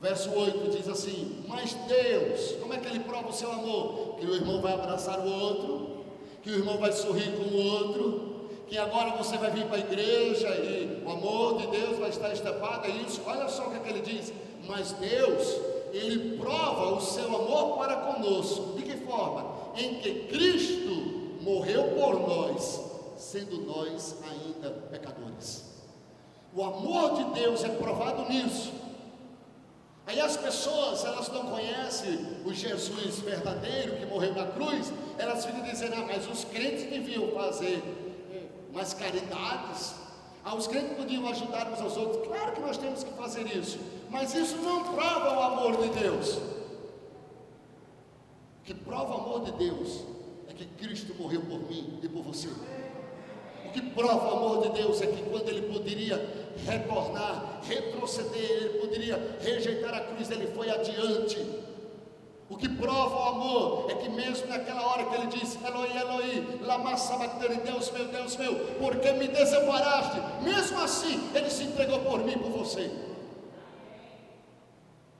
Verso 0.00 0.30
8 0.30 0.70
diz 0.70 0.88
assim: 0.88 1.44
Mas 1.46 1.74
Deus, 1.86 2.52
como 2.60 2.72
é 2.72 2.78
que 2.78 2.88
Ele 2.88 3.00
prova 3.00 3.28
o 3.28 3.32
seu 3.32 3.52
amor? 3.52 4.16
Que 4.18 4.24
o 4.24 4.34
irmão 4.34 4.60
vai 4.60 4.72
abraçar 4.72 5.20
o 5.20 5.30
outro, 5.30 6.04
que 6.42 6.50
o 6.50 6.54
irmão 6.54 6.78
vai 6.78 6.90
sorrir 6.90 7.30
com 7.32 7.54
o 7.54 7.62
outro, 7.62 8.48
que 8.66 8.78
agora 8.78 9.10
você 9.16 9.36
vai 9.36 9.50
vir 9.50 9.66
para 9.66 9.76
a 9.76 9.80
igreja 9.80 10.48
e 10.56 11.02
o 11.04 11.10
amor 11.10 11.58
de 11.58 11.66
Deus 11.66 11.98
vai 11.98 12.08
estar 12.08 12.32
estepado. 12.32 12.86
É 12.86 12.90
isso. 12.90 13.20
Olha 13.26 13.46
só 13.48 13.66
o 13.66 13.70
que, 13.72 13.76
é 13.76 13.80
que 13.80 13.88
ele 13.90 14.00
diz: 14.00 14.32
Mas 14.66 14.92
Deus, 14.92 15.60
Ele 15.92 16.38
prova 16.38 16.94
o 16.94 17.00
seu 17.02 17.26
amor 17.26 17.76
para 17.76 17.96
conosco. 17.96 18.72
De 18.76 18.82
que 18.82 18.96
forma? 19.04 19.54
Em 19.76 19.96
que 19.96 20.28
Cristo 20.28 21.42
morreu 21.42 21.88
por 21.88 22.26
nós, 22.26 22.80
sendo 23.18 23.60
nós 23.66 24.16
ainda 24.30 24.70
pecadores. 24.90 25.68
O 26.56 26.64
amor 26.64 27.16
de 27.16 27.40
Deus 27.40 27.62
é 27.62 27.68
provado 27.68 28.26
nisso 28.32 28.79
Aí 30.10 30.20
as 30.20 30.36
pessoas, 30.36 31.04
elas 31.04 31.28
não 31.28 31.46
conhecem 31.46 32.18
o 32.44 32.52
Jesus 32.52 33.20
verdadeiro 33.20 33.94
que 33.94 34.06
morreu 34.06 34.34
na 34.34 34.44
cruz, 34.44 34.92
elas 35.16 35.44
ficam 35.44 35.62
dizendo, 35.62 35.94
ah, 35.94 36.04
mas 36.04 36.28
os 36.28 36.42
crentes 36.42 36.90
deviam 36.90 37.28
fazer 37.28 37.80
mais 38.72 38.92
caridades, 38.92 39.94
ah, 40.44 40.56
os 40.56 40.66
crentes 40.66 40.96
podiam 40.96 41.28
ajudar 41.28 41.70
uns 41.70 41.80
aos 41.80 41.96
outros. 41.96 42.26
Claro 42.26 42.50
que 42.50 42.60
nós 42.60 42.76
temos 42.76 43.04
que 43.04 43.12
fazer 43.12 43.46
isso, 43.56 43.78
mas 44.10 44.34
isso 44.34 44.56
não 44.56 44.82
prova 44.82 45.32
o 45.32 45.42
amor 45.42 45.76
de 45.80 46.00
Deus. 46.00 46.38
O 48.58 48.64
que 48.64 48.74
prova 48.74 49.14
o 49.14 49.20
amor 49.20 49.44
de 49.44 49.52
Deus 49.52 50.00
é 50.48 50.52
que 50.52 50.66
Cristo 50.66 51.14
morreu 51.20 51.42
por 51.42 51.60
mim 51.70 52.00
e 52.02 52.08
por 52.08 52.24
você. 52.24 52.48
O 53.70 53.72
que 53.72 53.82
prova 53.82 54.34
o 54.34 54.36
amor 54.36 54.62
de 54.62 54.82
Deus 54.82 55.00
é 55.00 55.06
que 55.06 55.22
quando 55.30 55.48
ele 55.48 55.62
poderia 55.72 56.16
retornar, 56.66 57.60
retroceder, 57.62 58.50
ele 58.50 58.80
poderia 58.80 59.38
rejeitar 59.40 59.94
a 59.94 60.00
cruz, 60.00 60.28
ele 60.28 60.48
foi 60.48 60.68
adiante. 60.68 61.38
O 62.48 62.56
que 62.56 62.68
prova 62.68 63.16
o 63.16 63.28
amor 63.28 63.90
é 63.92 63.94
que 63.94 64.08
mesmo 64.08 64.48
naquela 64.48 64.84
hora 64.88 65.04
que 65.04 65.14
ele 65.14 65.26
disse, 65.28 65.56
Eloi, 65.64 65.88
Eloi, 65.96 66.58
lama 66.62 66.96
sabachthani, 66.96 67.60
Deus 67.60 67.92
meu, 67.92 68.06
Deus 68.06 68.36
meu, 68.36 68.56
porque 68.80 69.12
me 69.12 69.28
desamparaste, 69.28 70.20
mesmo 70.42 70.80
assim 70.80 71.30
ele 71.32 71.48
se 71.48 71.62
entregou 71.62 72.00
por 72.00 72.24
mim, 72.24 72.36
por 72.38 72.50
você. 72.50 72.90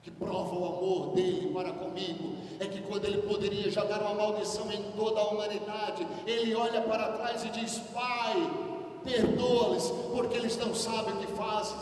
Que 0.01 0.09
prova 0.09 0.55
o 0.55 0.65
amor 0.65 1.13
dele 1.13 1.53
para 1.53 1.71
comigo 1.73 2.35
é 2.59 2.65
que 2.65 2.81
quando 2.81 3.05
ele 3.05 3.21
poderia 3.21 3.69
jogar 3.69 4.01
uma 4.01 4.15
maldição 4.15 4.71
em 4.71 4.81
toda 4.93 5.19
a 5.19 5.27
humanidade, 5.29 6.07
ele 6.25 6.55
olha 6.55 6.81
para 6.81 7.13
trás 7.13 7.43
e 7.43 7.49
diz: 7.49 7.77
Pai, 7.93 8.35
perdoa-lhes, 9.03 9.91
porque 10.11 10.37
eles 10.37 10.57
não 10.57 10.73
sabem 10.73 11.13
o 11.13 11.17
que 11.17 11.27
fazem. 11.33 11.77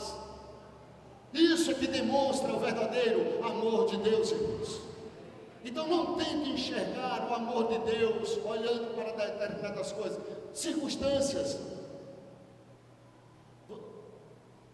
Isso 1.34 1.72
é 1.72 1.74
que 1.76 1.88
demonstra 1.88 2.54
o 2.54 2.60
verdadeiro 2.60 3.46
amor 3.46 3.88
de 3.88 3.98
Deus, 3.98 4.32
irmãos. 4.32 4.82
Então 5.64 5.88
não 5.88 6.16
tente 6.16 6.50
enxergar 6.50 7.30
o 7.30 7.34
amor 7.34 7.68
de 7.68 7.80
Deus 7.80 8.38
olhando 8.46 8.96
para 8.96 9.12
determinadas 9.12 9.92
coisas, 9.92 10.20
circunstâncias. 10.54 11.58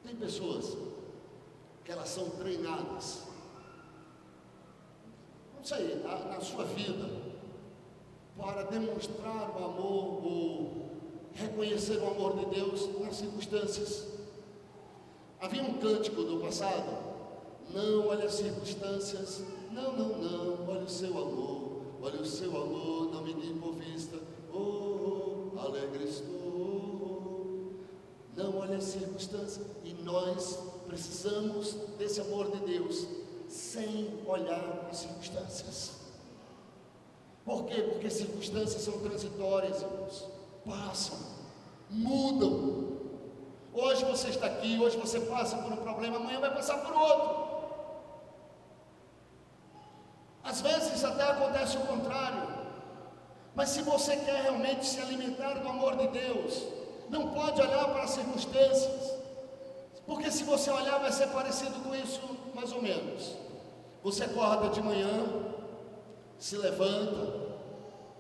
Tem 0.03 0.15
pessoas 0.15 0.77
que 1.83 1.91
elas 1.91 2.09
são 2.09 2.29
treinadas, 2.29 3.23
não 5.65 5.77
sei, 5.77 5.95
na, 6.03 6.15
na 6.25 6.41
sua 6.41 6.63
vida, 6.63 7.10
para 8.38 8.63
demonstrar 8.65 9.50
o 9.50 9.65
amor 9.65 10.24
ou 10.24 10.91
reconhecer 11.34 11.98
o 11.98 12.07
amor 12.07 12.38
de 12.38 12.45
Deus 12.53 12.88
nas 13.00 13.15
circunstâncias. 13.15 14.05
Havia 15.41 15.63
um 15.63 15.74
cântico 15.79 16.24
do 16.24 16.39
passado, 16.39 16.86
não 17.74 18.07
olhe 18.07 18.27
as 18.27 18.36
circunstâncias, 18.36 19.43
não, 19.72 19.98
não, 19.98 20.10
não, 20.19 20.69
olhe 20.69 20.84
o 20.84 20.89
seu 20.89 21.17
amor, 21.17 21.81
olhe 22.00 22.17
o 22.17 22.25
seu 22.25 22.55
amor, 22.55 23.12
não 23.12 23.24
me 23.24 23.34
dê 23.34 23.60
por 23.60 23.74
vista, 23.74 24.19
oh, 24.53 25.50
oh, 25.55 25.60
alegre 25.60 26.03
estou. 26.03 26.36
Não 28.38 28.57
olhe 28.60 28.75
as 28.75 28.84
circunstâncias, 28.84 29.65
e 29.84 29.93
nós 30.03 30.60
precisamos 30.86 31.74
desse 31.98 32.22
amor 32.22 32.51
de 32.51 32.57
Deus, 32.65 33.07
sem 33.55 34.19
olhar 34.27 34.88
as 34.91 34.97
circunstâncias. 34.97 35.91
Por 37.45 37.65
quê? 37.65 37.81
Porque 37.81 38.09
circunstâncias 38.09 38.81
são 38.81 39.00
transitórias, 39.00 39.81
irmãos 39.81 40.25
passam, 40.65 41.17
mudam. 41.89 42.97
Hoje 43.71 44.03
você 44.05 44.29
está 44.29 44.47
aqui, 44.47 44.79
hoje 44.79 44.97
você 44.97 45.19
passa 45.21 45.57
por 45.57 45.71
um 45.71 45.77
problema, 45.77 46.17
amanhã 46.17 46.39
vai 46.39 46.53
passar 46.53 46.77
por 46.79 46.93
outro. 46.93 47.45
Às 50.43 50.62
vezes 50.62 51.03
até 51.03 51.24
acontece 51.24 51.77
o 51.77 51.81
contrário. 51.81 52.55
Mas 53.53 53.69
se 53.69 53.81
você 53.83 54.17
quer 54.17 54.41
realmente 54.43 54.85
se 54.85 55.00
alimentar 55.00 55.53
do 55.59 55.67
amor 55.67 55.95
de 55.95 56.07
Deus, 56.07 56.63
não 57.09 57.31
pode 57.31 57.62
olhar 57.62 57.88
para 57.89 58.03
as 58.03 58.12
circunstâncias. 58.12 59.13
Porque 60.05 60.29
se 60.31 60.43
você 60.43 60.69
olhar 60.71 61.00
vai 61.00 61.12
ser 61.12 61.27
parecido 61.27 61.79
com 61.81 61.95
isso, 61.95 62.21
mais 62.53 62.71
ou 62.71 62.81
menos. 62.81 63.44
Você 64.05 64.24
acorda 64.24 64.69
de 64.69 64.83
manhã, 64.83 65.25
se 66.38 66.55
levanta, 66.57 67.57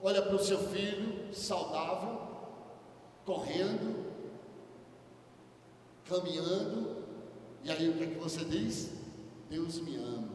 olha 0.01 0.19
para 0.19 0.33
o 0.33 0.39
seu 0.39 0.57
filho 0.57 1.31
saudável, 1.31 2.21
correndo, 3.23 4.03
caminhando, 6.05 7.03
e 7.63 7.69
aí 7.69 7.87
o 7.87 7.93
que 7.97 8.03
é 8.03 8.07
que 8.07 8.15
você 8.15 8.43
diz? 8.45 8.93
Deus 9.47 9.79
me 9.79 9.95
ama. 9.97 10.27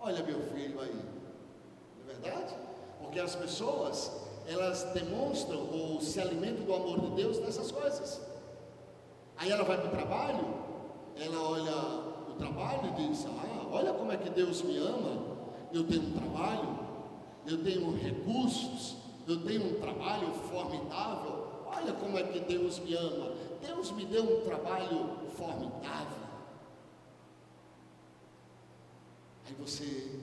Olha 0.00 0.22
meu 0.22 0.38
filho 0.52 0.78
aí. 0.82 0.94
Não 2.04 2.10
é 2.10 2.14
verdade? 2.14 2.54
Porque 3.00 3.18
as 3.20 3.34
pessoas, 3.34 4.12
elas 4.46 4.84
demonstram 4.92 5.66
ou 5.72 5.98
se 6.02 6.20
alimentam 6.20 6.66
do 6.66 6.74
amor 6.74 7.00
de 7.00 7.10
Deus 7.12 7.38
nessas 7.38 7.72
coisas. 7.72 8.20
Aí 9.34 9.50
ela 9.50 9.64
vai 9.64 9.78
para 9.78 9.88
o 9.88 9.96
trabalho, 9.96 10.46
ela 11.16 11.40
olha 11.40 11.74
o 12.30 12.34
trabalho 12.36 12.86
e 12.88 13.08
diz: 13.08 13.24
Ah, 13.24 13.57
olha 13.70 13.92
como 13.92 14.12
é 14.12 14.16
que 14.16 14.30
Deus 14.30 14.62
me 14.62 14.76
ama. 14.78 15.38
Eu 15.72 15.84
tenho 15.84 16.02
um 16.02 16.12
trabalho, 16.12 16.78
eu 17.46 17.62
tenho 17.62 17.96
recursos, 17.96 18.96
eu 19.26 19.44
tenho 19.44 19.76
um 19.76 19.80
trabalho 19.80 20.32
formidável. 20.50 21.48
Olha 21.66 21.92
como 21.92 22.18
é 22.18 22.22
que 22.22 22.40
Deus 22.40 22.78
me 22.78 22.94
ama. 22.94 23.32
Deus 23.60 23.90
me 23.92 24.04
deu 24.06 24.24
um 24.24 24.44
trabalho 24.44 25.18
formidável. 25.36 26.18
Aí 29.46 29.54
você 29.58 30.20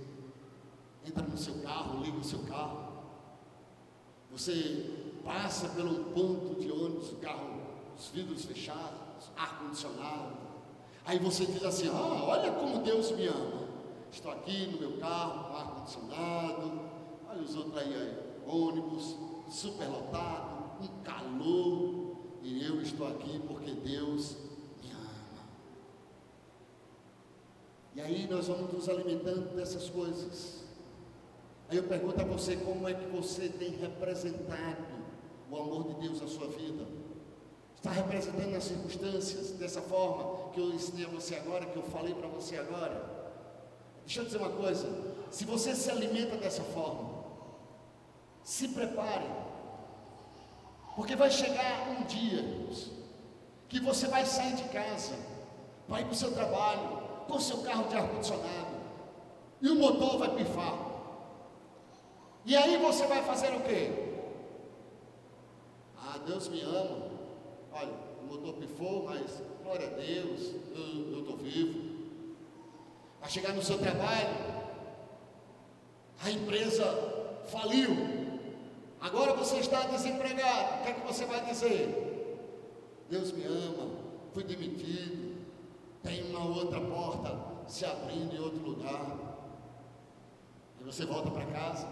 entra 1.05 1.23
no 1.23 1.37
seu 1.37 1.55
carro, 1.61 2.03
liga 2.03 2.17
o 2.17 2.23
seu 2.23 2.39
carro. 2.39 2.93
Você 4.31 5.19
passa 5.23 5.69
pelo 5.69 6.05
ponto 6.05 6.59
de 6.59 6.71
ônibus, 6.71 7.11
o 7.11 7.15
carro, 7.17 7.61
os 7.97 8.09
vidros 8.09 8.45
fechados, 8.45 9.29
ar-condicionado. 9.37 10.44
Aí 11.05 11.19
você 11.19 11.45
diz 11.45 11.63
assim: 11.63 11.87
Ah, 11.89 12.23
olha 12.25 12.51
como 12.51 12.79
Deus 12.79 13.11
me 13.11 13.27
ama. 13.27 13.65
Estou 14.11 14.31
aqui 14.31 14.67
no 14.67 14.79
meu 14.79 14.97
carro, 14.97 15.49
com 15.49 15.57
ar-condicionado. 15.57 16.81
Olha 17.29 17.41
os 17.41 17.55
outros 17.55 17.77
aí, 17.77 17.93
aí 17.93 18.25
ônibus, 18.47 19.15
superlotado 19.49 20.55
um 20.81 21.03
calor, 21.03 22.17
e 22.41 22.63
eu 22.63 22.81
estou 22.81 23.07
aqui 23.07 23.39
porque 23.47 23.71
Deus 23.71 24.37
me 24.81 24.91
ama. 24.91 25.43
E 27.95 28.01
aí 28.01 28.27
nós 28.29 28.47
vamos 28.47 28.73
nos 28.73 28.89
alimentando 28.89 29.55
dessas 29.55 29.89
coisas. 29.89 30.63
Aí 31.69 31.77
eu 31.77 31.83
pergunto 31.83 32.21
a 32.21 32.25
você 32.25 32.55
como 32.57 32.87
é 32.87 32.93
que 32.93 33.05
você 33.07 33.49
tem 33.49 33.71
representado 33.71 34.85
o 35.49 35.57
amor 35.57 35.83
de 35.85 36.07
Deus 36.07 36.21
na 36.21 36.27
sua 36.27 36.47
vida. 36.47 36.85
Está 37.75 37.91
representando 37.91 38.55
as 38.55 38.63
circunstâncias 38.63 39.51
dessa 39.51 39.81
forma 39.81 40.44
que 40.55 40.61
eu 40.61 40.73
ensinei 40.73 41.05
a 41.05 41.09
você 41.09 41.35
agora, 41.35 41.65
que 41.65 41.75
eu 41.75 41.83
falei 41.83 42.13
para 42.15 42.29
você 42.29 42.57
agora. 42.57 43.13
Deixa 44.05 44.21
eu 44.21 44.25
dizer 44.25 44.37
uma 44.37 44.49
coisa: 44.49 44.87
se 45.29 45.43
você 45.43 45.75
se 45.75 45.91
alimenta 45.91 46.37
dessa 46.37 46.63
forma, 46.63 47.25
se 48.41 48.69
prepare 48.69 49.25
Porque 50.95 51.15
vai 51.15 51.29
chegar 51.29 51.89
um 51.89 52.03
dia, 52.05 52.41
que 53.67 53.81
você 53.81 54.07
vai 54.07 54.25
sair 54.25 54.55
de 54.55 54.63
casa, 54.69 55.13
vai 55.89 56.05
para 56.05 56.13
o 56.13 56.15
seu 56.15 56.31
trabalho, 56.33 57.03
com 57.27 57.35
o 57.35 57.41
seu 57.41 57.57
carro 57.63 57.89
de 57.89 57.97
ar-condicionado, 57.97 58.75
e 59.61 59.67
o 59.69 59.75
motor 59.75 60.17
vai 60.17 60.33
pifar. 60.35 60.77
E 62.45 62.55
aí 62.55 62.77
você 62.77 63.05
vai 63.07 63.21
fazer 63.23 63.53
o 63.53 63.61
quê? 63.61 63.91
Ah, 65.97 66.17
Deus 66.25 66.47
me 66.47 66.61
ama. 66.61 67.09
Olha, 67.73 68.04
o 68.25 68.33
motor 68.33 68.53
pifou, 68.55 69.05
mas 69.05 69.41
glória 69.63 69.87
a 69.87 69.91
Deus, 69.91 70.55
eu 70.75 71.19
estou 71.19 71.37
vivo. 71.37 71.95
Vai 73.21 73.29
chegar 73.29 73.53
no 73.53 73.61
seu 73.61 73.77
trabalho, 73.77 74.35
a 76.23 76.31
empresa 76.31 76.85
faliu. 77.47 77.91
Agora 78.99 79.33
você 79.33 79.57
está 79.57 79.81
desempregado. 79.87 80.81
O 80.81 80.83
que 80.83 80.89
é 80.89 80.93
que 80.93 81.07
você 81.07 81.25
vai 81.25 81.45
dizer? 81.45 82.05
Deus 83.09 83.31
me 83.31 83.43
ama, 83.45 83.91
fui 84.33 84.43
demitido, 84.43 85.35
tem 86.01 86.23
uma 86.31 86.45
outra 86.45 86.81
porta 86.81 87.37
se 87.67 87.85
abrindo 87.85 88.35
em 88.35 88.39
outro 88.39 88.61
lugar. 88.63 89.17
Aí 90.79 90.83
você 90.83 91.05
volta 91.05 91.29
para 91.29 91.45
casa, 91.45 91.87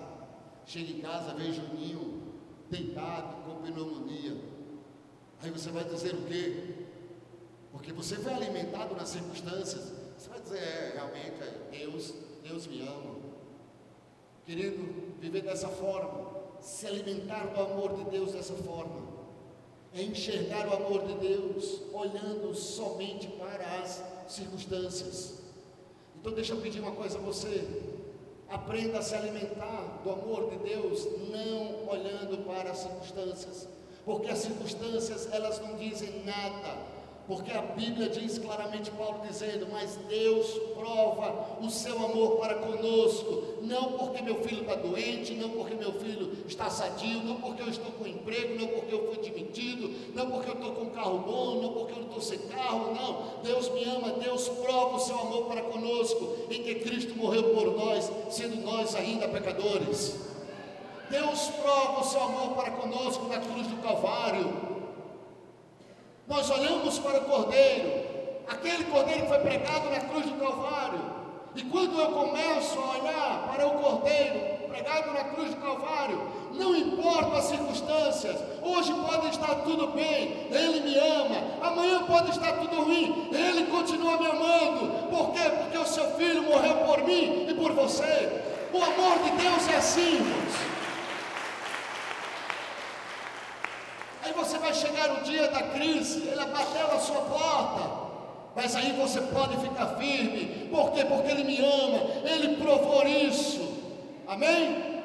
chega 0.65 0.91
em 0.91 1.01
casa, 1.01 1.35
vê 1.35 1.51
Juninho 1.51 2.23
deitado 2.69 3.43
com 3.43 3.61
pneumonia. 3.61 4.52
Aí 5.43 5.51
você 5.51 5.69
vai 5.71 5.83
dizer 5.83 6.13
o 6.13 6.21
quê? 6.21 6.55
Porque 7.69 7.91
você 7.91 8.15
foi 8.15 8.33
alimentado 8.33 8.95
nas 8.95 9.09
circunstâncias. 9.09 9.91
Você 10.17 10.29
vai 10.29 10.39
dizer, 10.39 10.57
é, 10.57 10.91
realmente, 10.95 11.43
é, 11.43 11.79
Deus, 11.79 12.13
Deus 12.41 12.65
me 12.65 12.81
ama. 12.88 13.17
Querido, 14.45 15.17
viver 15.19 15.41
dessa 15.41 15.67
forma, 15.67 16.31
se 16.62 16.88
alimentar 16.88 17.47
do 17.47 17.59
amor 17.59 17.93
de 17.93 18.09
Deus 18.09 18.31
dessa 18.31 18.53
forma, 18.53 19.01
é 19.93 20.01
enxergar 20.01 20.65
o 20.69 20.75
amor 20.75 21.05
de 21.07 21.13
Deus 21.15 21.81
olhando 21.91 22.55
somente 22.55 23.27
para 23.27 23.81
as 23.81 24.01
circunstâncias. 24.29 25.39
Então, 26.15 26.31
deixa 26.31 26.53
eu 26.53 26.62
pedir 26.62 26.79
uma 26.79 26.93
coisa 26.93 27.17
a 27.17 27.21
você: 27.21 27.67
aprenda 28.47 29.00
a 29.00 29.01
se 29.01 29.13
alimentar 29.13 30.01
do 30.05 30.09
amor 30.09 30.51
de 30.51 30.69
Deus, 30.69 31.05
não 31.29 31.89
olhando 31.89 32.45
para 32.45 32.71
as 32.71 32.77
circunstâncias, 32.77 33.67
porque 34.05 34.29
as 34.29 34.39
circunstâncias 34.39 35.29
elas 35.31 35.60
não 35.62 35.75
dizem 35.77 36.24
nada 36.25 36.93
porque 37.25 37.53
a 37.53 37.62
Bíblia 37.62 38.10
diz 38.10 38.38
claramente, 38.38 38.91
Paulo 38.91 39.22
dizendo: 39.25 39.65
Mas 39.72 39.95
Deus 40.10 40.45
prova 40.75 41.57
o 41.62 41.69
seu 41.69 41.95
amor 41.95 42.38
para 42.38 42.55
conosco, 42.55 43.60
não 43.62 43.93
porque 43.93 44.22
meu 44.22 44.43
filho 44.43 44.63
está 44.63 44.75
doente, 44.75 45.33
não 45.36 45.51
porque 45.51 45.74
meu 45.74 45.93
filho 45.93 46.33
está 46.45 46.69
sadio, 46.69 47.24
não 47.24 47.36
porque 47.38 47.62
eu 47.62 47.69
estou 47.69 47.91
com 47.93 48.05
emprego, 48.05 48.60
não 48.60 48.67
porque 48.67 48.93
eu 48.93 49.07
fui 49.07 49.24
demitido, 49.24 49.89
não 50.13 50.29
porque 50.31 50.50
eu 50.50 50.55
estou 50.55 50.72
com 50.74 50.81
um 50.81 50.89
carro 50.89 51.19
bom, 51.19 51.62
não 51.62 51.72
porque 51.72 51.93
eu 51.93 52.00
não 52.00 52.07
estou 52.07 52.22
sem 52.22 52.39
carro, 52.39 52.93
não. 52.93 53.41
Deus 53.41 53.69
me 53.69 53.86
ama, 53.86 54.10
Deus 54.22 54.50
prova 54.50 54.98
o 54.98 55.00
seu 55.00 55.17
amor 55.17 55.45
para 55.45 55.62
conosco, 55.62 56.36
em 56.50 56.62
que 56.62 56.75
Cristo 56.75 57.17
morreu 57.17 57.53
por 57.53 57.74
nós, 57.74 58.12
sendo 58.29 58.57
nós 58.65 58.95
ainda 58.95 59.29
pecadores. 59.29 60.32
Deus 61.10 61.50
prova 61.62 62.01
o 62.01 62.03
seu 62.03 62.24
amor 62.24 62.55
para 62.55 62.72
conosco 62.72 63.27
na 63.27 63.38
cruz 63.38 63.67
do 63.67 63.81
Calvário. 63.81 64.74
Nós 66.27 66.50
olhamos 66.50 66.98
para 67.00 67.19
o 67.19 67.25
Cordeiro, 67.25 68.05
aquele 68.48 68.86
Cordeiro 68.86 69.22
que 69.22 69.27
foi 69.27 69.39
pregado 69.39 69.89
na 69.89 70.00
cruz 70.00 70.25
do 70.25 70.39
Calvário. 70.39 71.24
E 71.55 71.62
quando 71.63 72.00
eu 72.00 72.12
começo 72.12 72.79
a 72.79 72.98
olhar 72.98 73.48
para 73.48 73.67
o 73.67 73.72
Cordeiro 73.72 74.63
pregado 74.69 75.13
na 75.13 75.24
cruz 75.25 75.51
do 75.51 75.57
Calvário, 75.57 76.19
não 76.53 76.75
importa 76.75 77.38
as 77.38 77.45
circunstâncias, 77.45 78.38
hoje 78.63 78.91
pode 78.93 79.27
estar 79.27 79.55
tudo 79.55 79.88
bem, 79.88 80.48
Ele 80.50 80.79
me 80.79 80.98
ama, 80.98 81.36
amanhã 81.62 82.03
pode 82.05 82.31
estar 82.31 82.53
tudo 82.53 82.83
ruim, 82.83 83.29
Ele 83.31 83.66
continua 83.68 84.18
me 84.18 84.25
amando, 84.25 85.09
por 85.09 85.31
quê? 85.31 85.48
Porque 85.50 85.77
o 85.77 85.85
seu 85.85 86.09
filho 86.16 86.42
morreu 86.44 86.77
por 86.85 87.03
mim 87.03 87.46
e 87.48 87.53
por 87.53 87.74
você. 87.74 88.42
O 88.74 88.77
amor 88.77 89.20
de 89.20 89.44
Deus 89.44 89.70
é 89.70 89.75
assim, 89.75 90.16
irmãos. 90.16 90.73
Você 94.33 94.57
vai 94.57 94.74
chegar 94.74 95.22
o 95.22 95.24
dia 95.24 95.48
da 95.50 95.63
crise, 95.63 96.27
ele 96.27 96.46
bateu 96.46 96.91
a 96.91 97.00
sua 97.00 97.22
porta. 97.22 98.03
Mas 98.55 98.75
aí 98.75 98.91
você 98.93 99.19
pode 99.22 99.57
ficar 99.57 99.96
firme. 99.98 100.67
Por 100.69 100.91
quê? 100.91 101.03
Porque 101.05 101.31
Ele 101.31 101.43
me 101.43 101.57
ama. 101.59 102.00
Ele 102.24 102.55
provou 102.57 103.05
isso. 103.07 103.59
Amém? 104.27 105.03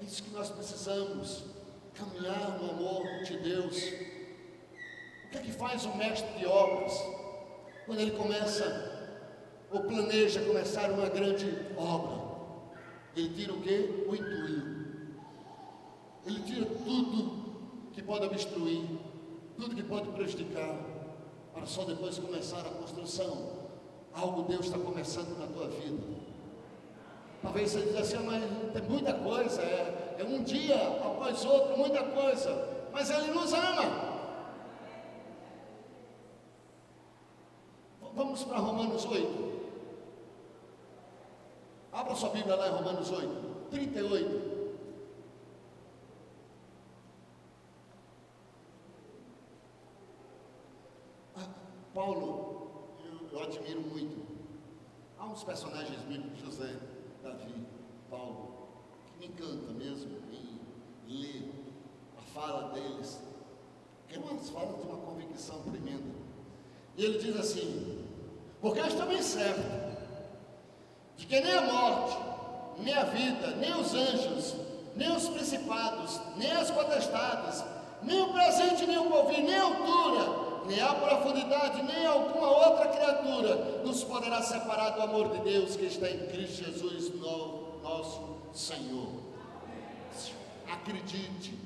É 0.00 0.04
isso 0.04 0.22
que 0.22 0.30
nós 0.30 0.50
precisamos. 0.50 1.44
Caminhar 1.94 2.58
no 2.58 2.70
amor 2.70 3.22
de 3.22 3.36
Deus. 3.38 3.76
O 5.24 5.28
que 5.30 5.38
é 5.38 5.40
que 5.40 5.52
faz 5.52 5.84
o 5.84 5.94
mestre 5.96 6.32
de 6.38 6.46
obras? 6.46 6.92
Quando 7.86 8.00
ele 8.00 8.12
começa, 8.12 9.10
ou 9.70 9.82
planeja 9.82 10.42
começar 10.42 10.90
uma 10.90 11.08
grande 11.08 11.46
obra. 11.76 12.22
Ele 13.14 13.28
tira 13.34 13.52
o 13.52 13.60
quê? 13.60 14.04
O 14.08 14.14
intuito. 14.14 14.81
Ele 16.26 16.40
tira 16.42 16.66
tudo 16.66 17.42
que 17.92 18.02
pode 18.02 18.26
obstruir, 18.26 18.84
tudo 19.56 19.74
que 19.74 19.82
pode 19.82 20.08
prejudicar, 20.08 20.78
para 21.52 21.66
só 21.66 21.84
depois 21.84 22.18
começar 22.18 22.60
a 22.60 22.70
construção. 22.70 23.62
Algo 24.14 24.42
Deus 24.42 24.66
está 24.66 24.78
começando 24.78 25.38
na 25.38 25.46
tua 25.46 25.68
vida. 25.68 26.02
Talvez 27.42 27.70
você 27.70 27.80
diga 27.80 28.00
assim, 28.00 28.16
ah, 28.16 28.22
mas 28.22 28.72
tem 28.72 28.82
muita 28.88 29.14
coisa, 29.14 29.60
é, 29.62 30.16
é 30.20 30.24
um 30.24 30.42
dia 30.44 30.76
após 31.04 31.44
outro, 31.44 31.76
muita 31.76 32.02
coisa, 32.04 32.68
mas 32.92 33.10
Ele 33.10 33.32
nos 33.32 33.52
ama. 33.52 34.12
Vamos 38.14 38.44
para 38.44 38.58
Romanos 38.58 39.04
8. 39.06 39.52
Abra 41.92 42.14
sua 42.14 42.28
Bíblia 42.30 42.54
lá 42.54 42.68
em 42.68 42.72
Romanos 42.72 43.10
8, 43.10 43.28
38. 43.70 44.51
Paulo, 51.94 52.96
eu, 53.04 53.38
eu 53.38 53.44
admiro 53.44 53.82
muito. 53.82 54.26
Há 55.18 55.26
uns 55.26 55.44
personagens 55.44 56.00
bíblicos, 56.02 56.40
José, 56.40 56.74
Davi, 57.22 57.66
Paulo, 58.10 58.68
que 59.06 59.18
me 59.18 59.26
encanta 59.26 59.72
mesmo 59.72 60.10
em 60.30 60.60
ler 61.06 61.52
a 62.18 62.22
fala 62.22 62.72
deles. 62.72 63.20
Que 64.08 64.16
é 64.16 64.20
falas 64.20 64.76
de 64.76 64.82
uma 64.82 64.96
convicção 64.98 65.62
tremenda. 65.62 66.14
E 66.96 67.04
ele 67.04 67.18
diz 67.18 67.36
assim: 67.36 68.06
Porque 68.60 68.80
eu 68.80 68.86
estou 68.86 69.06
bem 69.06 69.22
certo 69.22 69.82
de 71.16 71.26
que 71.26 71.40
nem 71.40 71.52
a 71.52 71.62
morte, 71.62 72.18
nem 72.78 72.94
a 72.94 73.04
vida, 73.04 73.54
nem 73.56 73.72
os 73.78 73.94
anjos, 73.94 74.56
nem 74.96 75.14
os 75.14 75.28
principados, 75.28 76.20
nem 76.36 76.52
as 76.52 76.70
potestades, 76.70 77.64
nem 78.02 78.20
o 78.22 78.32
presente, 78.32 78.86
nem 78.86 78.98
o 78.98 79.08
porvir, 79.08 79.42
nem 79.42 79.56
a 79.56 79.62
altura, 79.62 80.51
nem 80.66 80.80
a 80.80 80.94
profundidade, 80.94 81.82
nem 81.82 82.06
alguma 82.06 82.50
outra 82.50 82.88
criatura 82.88 83.82
nos 83.84 84.04
poderá 84.04 84.42
separar 84.42 84.90
do 84.90 85.02
amor 85.02 85.30
de 85.30 85.38
Deus 85.40 85.76
que 85.76 85.86
está 85.86 86.08
em 86.10 86.26
Cristo 86.26 86.64
Jesus, 86.64 87.14
no, 87.14 87.80
nosso 87.82 88.36
Senhor. 88.52 89.20
Acredite, 90.70 91.58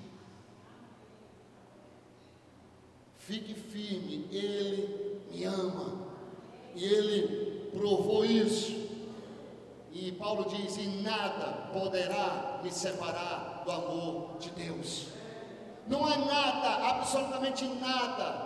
fique 3.19 3.55
firme, 3.55 4.29
Ele 4.33 5.21
me 5.31 5.45
ama, 5.45 6.07
e 6.75 6.85
Ele 6.85 7.71
provou 7.77 8.25
isso. 8.25 8.87
E 9.93 10.13
Paulo 10.13 10.45
diz: 10.49 10.77
e 10.77 10.87
nada 11.03 11.71
poderá 11.73 12.61
me 12.63 12.71
separar 12.71 13.63
do 13.65 13.73
amor 13.73 14.37
de 14.39 14.51
Deus. 14.51 15.07
Não 15.87 16.05
há 16.05 16.17
nada, 16.17 16.89
absolutamente 16.89 17.65
nada, 17.65 18.46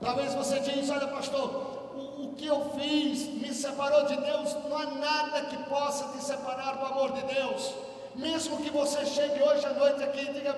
Talvez 0.00 0.34
você 0.34 0.60
diz: 0.60 0.90
Olha, 0.90 1.08
pastor, 1.08 1.48
o, 1.94 2.24
o, 2.24 2.34
que 2.36 2.46
eu 2.46 2.70
fiz 2.78 3.26
me 3.28 3.52
separou 3.52 4.04
de 4.04 4.16
Deus. 4.16 4.54
Não 4.68 4.76
há 4.76 4.86
nada 4.86 5.42
que 5.42 5.56
possa 5.64 6.04
te 6.12 6.22
separar 6.22 6.76
do 6.76 6.86
amor 6.86 7.12
de 7.12 7.22
Deus. 7.22 7.74
Mesmo 8.14 8.58
que 8.58 8.70
você 8.70 9.04
chegue 9.06 9.42
hoje 9.42 9.64
à 9.64 9.70
noite 9.70 10.02
aqui 10.02 10.20
e 10.20 10.32
diga: 10.32 10.52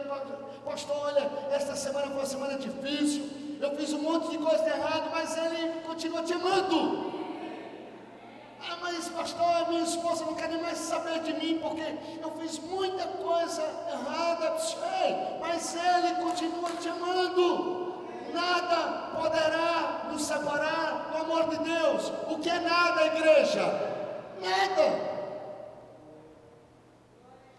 Pastor, 0.64 0.96
olha, 0.96 1.30
esta 1.50 1.76
semana 1.76 2.06
foi 2.06 2.16
uma 2.16 2.26
semana 2.26 2.58
difícil. 2.58 3.28
Eu 3.60 3.76
fiz 3.76 3.92
um 3.92 4.02
monte 4.02 4.30
de 4.30 4.38
coisa 4.38 4.66
errada, 4.66 5.08
mas 5.10 5.36
Ele 5.36 5.80
continua 5.80 6.22
te 6.22 6.32
amando. 6.32 7.18
Ah, 8.60 8.76
mas 8.82 9.08
pastor, 9.08 9.68
minha 9.68 9.82
esposa 9.82 10.24
não 10.24 10.34
quer 10.34 10.48
nem 10.48 10.60
mais 10.60 10.78
saber 10.78 11.20
de 11.20 11.32
mim, 11.34 11.58
porque 11.60 11.82
eu 12.20 12.30
fiz 12.38 12.58
muita 12.58 13.04
coisa 13.04 13.62
errada, 13.88 14.56
mas 15.40 15.74
Ele 15.74 16.22
continua 16.22 16.70
te 16.80 16.88
amando 16.88 17.87
nada 18.38 19.10
poderá 19.16 20.06
nos 20.10 20.22
separar 20.22 21.10
do 21.10 21.16
amor 21.18 21.48
de 21.50 21.58
Deus. 21.64 22.12
O 22.30 22.38
que 22.38 22.48
é 22.48 22.60
nada, 22.60 23.06
igreja? 23.06 23.64
Nada. 24.40 25.18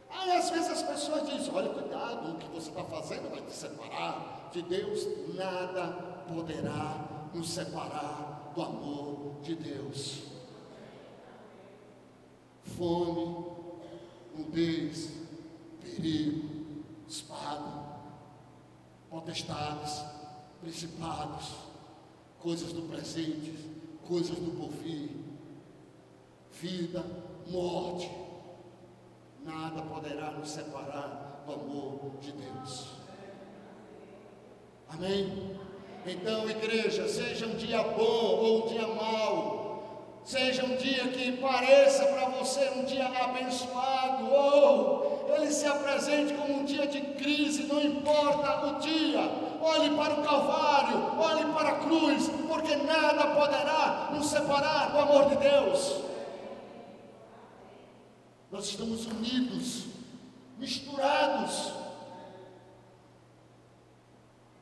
Aí 0.09 0.31
às 0.37 0.49
vezes 0.49 0.69
as 0.71 0.83
pessoas 0.83 1.29
dizem: 1.29 1.53
olha, 1.53 1.69
cuidado, 1.69 2.31
o 2.31 2.35
que 2.35 2.47
você 2.47 2.69
está 2.69 2.83
fazendo 2.85 3.29
vai 3.29 3.41
te 3.41 3.53
separar 3.53 4.49
de 4.51 4.61
Deus, 4.61 5.05
nada 5.35 6.23
poderá 6.33 7.29
nos 7.33 7.49
separar 7.49 8.51
do 8.55 8.61
amor 8.61 9.41
de 9.41 9.55
Deus. 9.55 10.23
Fome, 12.77 13.45
nudez, 14.35 15.11
perigo, 15.81 16.83
espada, 17.07 17.83
potestades, 19.09 20.03
principados, 20.61 21.51
coisas 22.39 22.73
do 22.73 22.83
presente, 22.83 23.53
coisas 24.07 24.37
do 24.37 24.51
porvir, 24.51 25.09
vida, 26.51 27.05
morte, 27.47 28.09
nada 29.43 29.81
poderá 29.83 30.31
nos 30.31 30.49
separar 30.49 31.43
do 31.45 31.53
amor 31.53 32.11
de 32.21 32.31
Deus. 32.31 32.89
Amém? 34.89 35.57
Então, 36.05 36.49
igreja, 36.49 37.07
seja 37.07 37.45
um 37.45 37.55
dia 37.55 37.83
bom 37.83 38.03
ou 38.03 38.65
um 38.65 38.67
dia 38.69 38.87
mau, 38.87 40.21
seja 40.23 40.65
um 40.65 40.75
dia 40.75 41.07
que 41.09 41.33
pareça 41.37 42.05
para 42.05 42.29
você 42.29 42.69
um 42.75 42.83
dia 42.85 43.07
abençoado, 43.07 44.31
ou 44.31 45.29
ele 45.35 45.51
se 45.51 45.65
apresente 45.65 46.33
como 46.33 46.61
um 46.61 46.65
dia 46.65 46.87
de 46.87 47.01
crise, 47.01 47.63
não 47.63 47.81
importa 47.81 48.67
o 48.67 48.79
dia, 48.79 49.48
olhe 49.61 49.95
para 49.95 50.13
o 50.19 50.23
Calvário, 50.23 51.19
olhe 51.19 51.53
para 51.53 51.69
a 51.69 51.79
cruz, 51.79 52.29
porque 52.47 52.75
nada 52.75 53.35
poderá 53.35 54.09
nos 54.11 54.27
separar 54.27 54.91
do 54.91 54.99
amor 54.99 55.29
de 55.29 55.35
Deus. 55.37 56.01
Nós 58.51 58.65
estamos 58.65 59.05
unidos, 59.05 59.85
misturados. 60.57 61.73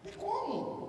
E 0.04 0.12
como? 0.12 0.88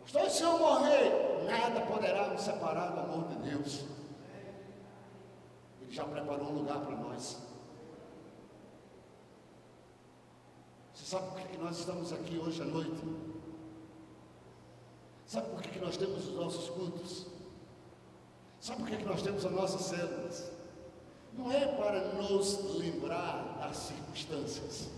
Pastor, 0.00 0.30
se 0.30 0.42
eu 0.42 0.58
morrer, 0.58 1.44
nada 1.44 1.80
poderá 1.82 2.28
me 2.28 2.38
separar 2.38 2.92
do 2.92 3.00
amor 3.00 3.28
de 3.28 3.50
Deus. 3.50 3.84
Ele 5.82 5.92
já 5.92 6.04
preparou 6.04 6.48
um 6.50 6.54
lugar 6.54 6.80
para 6.80 6.96
nós. 6.96 7.47
Sabe 11.08 11.30
por 11.30 11.40
que 11.40 11.56
nós 11.56 11.78
estamos 11.78 12.12
aqui 12.12 12.36
hoje 12.36 12.60
à 12.60 12.66
noite? 12.66 13.02
Sabe 15.24 15.48
por 15.48 15.62
que 15.62 15.78
nós 15.78 15.96
temos 15.96 16.26
os 16.26 16.34
nossos 16.34 16.68
cultos? 16.68 17.26
Sabe 18.60 18.82
por 18.82 18.90
que, 18.90 19.04
nós 19.06 19.22
temos 19.22 19.46
as 19.46 19.52
nossas 19.52 19.80
células? 19.82 20.50
Não 21.32 21.50
é 21.50 21.66
para 21.66 22.12
nos 22.12 22.76
lembrar 22.76 23.56
das 23.58 23.76
circunstâncias. 23.78 24.90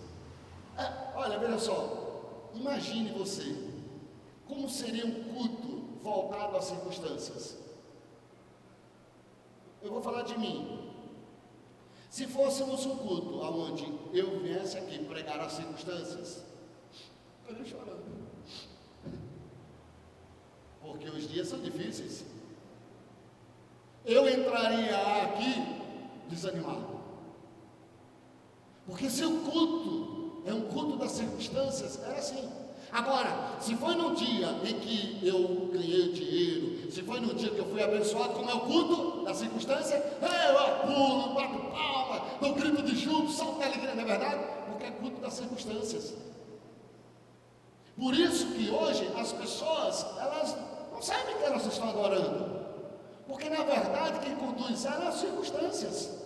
É, 0.77 1.17
olha, 1.17 1.39
veja 1.39 1.59
só. 1.61 2.51
Imagine 2.55 3.13
você. 3.13 3.71
Como 4.49 4.69
seria 4.69 5.07
um 5.07 5.33
culto 5.33 6.01
voltado 6.03 6.57
às 6.57 6.65
circunstâncias? 6.65 7.57
Eu 9.81 9.93
vou 9.93 10.03
falar 10.03 10.23
de 10.23 10.37
mim. 10.37 10.91
Se 12.09 12.27
fôssemos 12.27 12.85
um 12.85 12.97
culto 12.97 13.39
onde 13.39 14.00
eu 14.13 14.41
viesse 14.41 14.79
aqui 14.79 15.05
pregar 15.05 15.41
as 15.41 15.53
circunstâncias, 15.53 16.45
eu 17.49 17.65
chorando. 17.65 18.01
Porque 20.81 21.09
os 21.09 21.29
dias 21.29 21.49
são 21.49 21.61
difíceis 21.61 22.25
eu 24.05 24.29
entraria 24.29 24.97
aqui 25.23 25.63
desanimado. 26.29 27.01
Porque 28.87 29.09
se 29.09 29.25
o 29.25 29.41
culto 29.41 30.43
é 30.47 30.55
um 30.55 30.63
culto 30.63 30.97
das 30.97 31.13
circunstâncias, 31.13 32.03
era 32.03 32.19
assim. 32.19 32.49
Agora, 32.91 33.57
se 33.61 33.77
foi 33.77 33.95
no 33.95 34.17
dia 34.17 34.49
em 34.65 34.81
que 34.81 35.21
eu 35.23 35.71
ganhei 35.73 36.13
dinheiro, 36.13 36.91
se 36.91 37.03
foi 37.03 37.21
no 37.21 37.35
dia 37.35 37.51
que 37.51 37.59
eu 37.59 37.67
fui 37.67 37.81
abençoado, 37.81 38.33
como 38.33 38.51
é 38.51 38.55
o 38.55 38.61
culto 38.61 39.25
da 39.25 39.33
circunstância, 39.33 39.95
eu 39.95 40.87
pulo, 40.87 41.35
bato 41.35 41.59
palma, 41.71 42.00
dou 42.41 42.55
grito 42.55 42.83
de 42.83 42.97
júbilo, 42.97 43.31
salto 43.31 43.59
de 43.59 43.65
alegria, 43.65 43.95
não 43.95 44.03
é 44.03 44.07
verdade? 44.07 44.41
Porque 44.67 44.87
é 44.87 44.91
culto 44.91 45.21
das 45.21 45.35
circunstâncias. 45.35 46.15
Por 47.97 48.15
isso 48.15 48.47
que 48.53 48.71
hoje 48.71 49.11
as 49.19 49.33
pessoas, 49.33 50.07
elas 50.19 50.57
não 50.93 51.03
sabem 51.03 51.37
que 51.37 51.45
elas 51.45 51.67
estão 51.67 51.91
adorando. 51.91 52.61
Porque 53.29 53.49
na 53.49 53.63
verdade 53.63 54.19
quem 54.21 54.35
conduz 54.37 54.85
ela 54.85 55.05
é 55.05 55.09
as 55.09 55.17
circunstâncias. 55.17 56.21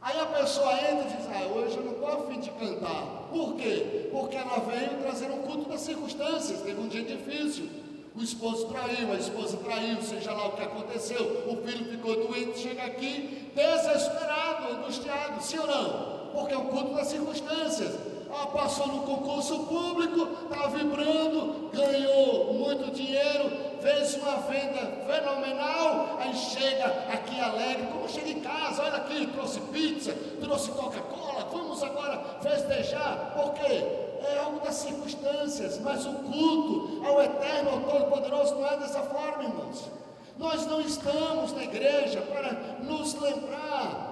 Aí 0.00 0.20
a 0.20 0.26
pessoa 0.26 0.72
entra 0.72 1.04
e 1.04 1.16
diz, 1.16 1.26
ah, 1.26 1.46
hoje 1.52 1.76
eu 1.76 1.84
não 1.84 1.92
estou 1.92 2.08
afim 2.08 2.40
de 2.40 2.50
cantar. 2.50 3.28
Por 3.30 3.56
quê? 3.56 4.08
Porque 4.12 4.36
ela 4.36 4.58
veio 4.60 5.02
trazer 5.02 5.30
um 5.30 5.42
culto 5.42 5.68
das 5.68 5.80
circunstâncias, 5.80 6.62
teve 6.62 6.80
um 6.80 6.88
dia 6.88 7.02
difícil. 7.02 7.68
O 8.14 8.22
esposo 8.22 8.68
traiu, 8.68 9.12
a 9.12 9.16
esposa 9.16 9.58
traiu, 9.58 10.00
seja 10.00 10.32
lá 10.32 10.48
o 10.48 10.52
que 10.52 10.62
aconteceu, 10.62 11.44
o 11.48 11.56
filho 11.66 11.90
ficou 11.90 12.26
doente, 12.26 12.58
chega 12.58 12.84
aqui 12.84 13.50
desesperado, 13.54 14.72
angustiado, 14.74 15.25
sim 15.46 15.58
ou 15.58 15.66
não? 15.66 16.16
Porque 16.32 16.54
é 16.54 16.58
um 16.58 16.66
culto 16.66 16.94
das 16.94 17.06
circunstâncias. 17.06 17.94
Ah, 18.28 18.46
passou 18.48 18.88
no 18.88 19.02
concurso 19.02 19.60
público, 19.60 20.28
está 20.44 20.66
vibrando, 20.66 21.70
ganhou 21.72 22.52
muito 22.54 22.90
dinheiro, 22.90 23.50
fez 23.80 24.16
uma 24.16 24.38
venda 24.38 25.04
fenomenal, 25.06 26.18
aí 26.18 26.34
chega 26.34 26.86
aqui 27.12 27.40
alegre, 27.40 27.86
como 27.86 28.08
chega 28.08 28.28
em 28.28 28.40
casa, 28.40 28.82
olha 28.82 28.96
aqui, 28.96 29.26
trouxe 29.28 29.60
pizza, 29.60 30.12
trouxe 30.40 30.70
Coca-Cola, 30.72 31.48
vamos 31.52 31.82
agora 31.82 32.20
festejar, 32.42 33.32
por 33.36 33.54
quê? 33.54 33.84
É 34.28 34.38
algo 34.44 34.58
das 34.60 34.74
circunstâncias, 34.74 35.78
mas 35.78 36.04
o 36.04 36.12
culto 36.14 37.06
ao 37.06 37.22
Eterno, 37.22 37.70
ao 37.70 37.80
Todo-Poderoso, 37.80 38.56
não 38.56 38.66
é 38.66 38.76
dessa 38.76 39.00
forma, 39.02 39.44
irmãos. 39.44 39.88
Nós 40.36 40.66
não 40.66 40.80
estamos 40.80 41.52
na 41.52 41.62
igreja 41.62 42.20
para 42.22 42.52
nos 42.82 43.14
lembrar 43.14 44.05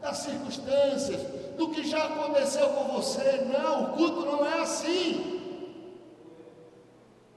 das 0.00 0.18
circunstâncias, 0.18 1.20
do 1.56 1.70
que 1.70 1.86
já 1.86 2.04
aconteceu 2.04 2.68
com 2.68 2.84
você. 2.94 3.44
Não, 3.52 3.84
o 3.84 3.96
culto 3.96 4.20
não 4.24 4.46
é 4.46 4.60
assim. 4.60 5.38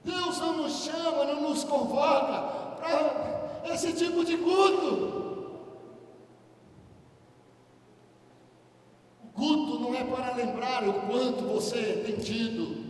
Deus 0.04 0.38
não 0.38 0.58
nos 0.58 0.84
chama, 0.84 1.24
não 1.24 1.48
nos 1.48 1.64
convoca 1.64 2.76
para 2.76 3.72
esse 3.72 3.92
tipo 3.92 4.24
de 4.24 4.36
culto. 4.36 5.20
O 9.24 9.28
culto 9.34 9.78
não 9.80 9.94
é 9.94 10.04
para 10.04 10.34
lembrar 10.34 10.88
o 10.88 10.94
quanto 11.06 11.44
você 11.44 12.02
tem 12.04 12.16
tido, 12.16 12.82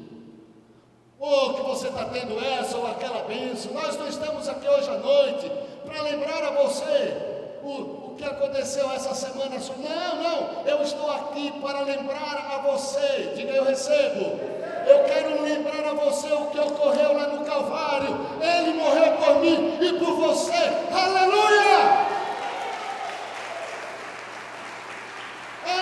ou 1.19 1.55
que 1.55 1.63
você 1.63 1.89
está 1.89 2.07
tendo 2.07 2.39
essa 2.39 2.77
ou 2.77 2.87
aquela 2.87 3.23
bênção. 3.25 3.73
Nós 3.73 3.97
não 3.97 4.09
estamos 4.09 4.49
aqui 4.49 4.69
hoje 4.69 4.91
à 4.91 4.99
noite 4.99 5.51
para 5.85 6.03
lembrar 6.03 6.43
a 6.43 6.63
você 6.63 7.61
o, 7.63 8.02
o 8.13 8.15
que 8.15 8.25
aconteceu 8.25 8.91
essa 8.93 9.15
semana. 9.15 9.57
Não, 9.79 10.23
não, 10.23 10.63
eu 10.67 10.83
estou 10.83 11.11
aqui 11.11 11.51
para 11.61 11.81
lembrar 11.81 12.53
a 12.55 12.59
você. 12.59 13.33
Diga 13.35 13.53
eu 13.53 13.65
recebo 13.65 14.63
eu 14.87 15.05
quero 15.05 15.43
lembrar 15.43 15.85
a 15.91 15.95
você 15.95 16.33
o 16.33 16.47
que 16.47 16.59
ocorreu 16.59 17.13
lá 17.13 17.29
no 17.29 17.45
Calvário. 17.45 18.19
Ele 18.41 18.75
morreu 18.75 19.13
por 19.17 19.41
mim 19.41 19.79
e 19.81 19.93
por 19.99 20.15
você. 20.17 20.53
Aleluia! 20.93 22.07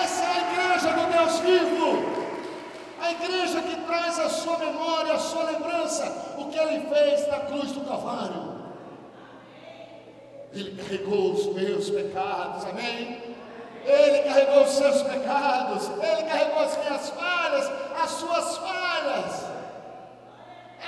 Essa 0.02 0.24
é 0.24 0.26
a 0.26 0.40
igreja 0.40 0.92
do 0.92 1.12
Deus 1.12 1.38
vivo. 1.40 2.20
A 3.00 3.12
igreja 3.12 3.62
que 3.62 3.76
traz 3.86 4.18
a 4.18 4.28
sua 4.28 4.58
memória, 4.58 5.14
a 5.14 5.18
sua 5.18 5.44
lembrança, 5.44 6.34
o 6.36 6.46
que 6.46 6.58
ele 6.58 6.86
fez 6.88 7.26
na 7.28 7.40
cruz 7.40 7.72
do 7.72 7.80
Calvário. 7.80 8.49
Ele 10.52 10.82
carregou 10.82 11.32
os 11.32 11.46
meus 11.54 11.90
pecados, 11.90 12.64
amém? 12.64 13.20
Ele 13.84 14.18
carregou 14.24 14.64
os 14.64 14.70
seus 14.70 15.02
pecados, 15.02 15.88
Ele 16.02 16.22
carregou 16.28 16.62
as 16.62 16.76
minhas 16.78 17.10
falhas, 17.10 17.70
as 18.02 18.10
suas 18.10 18.58
falhas. 18.58 19.44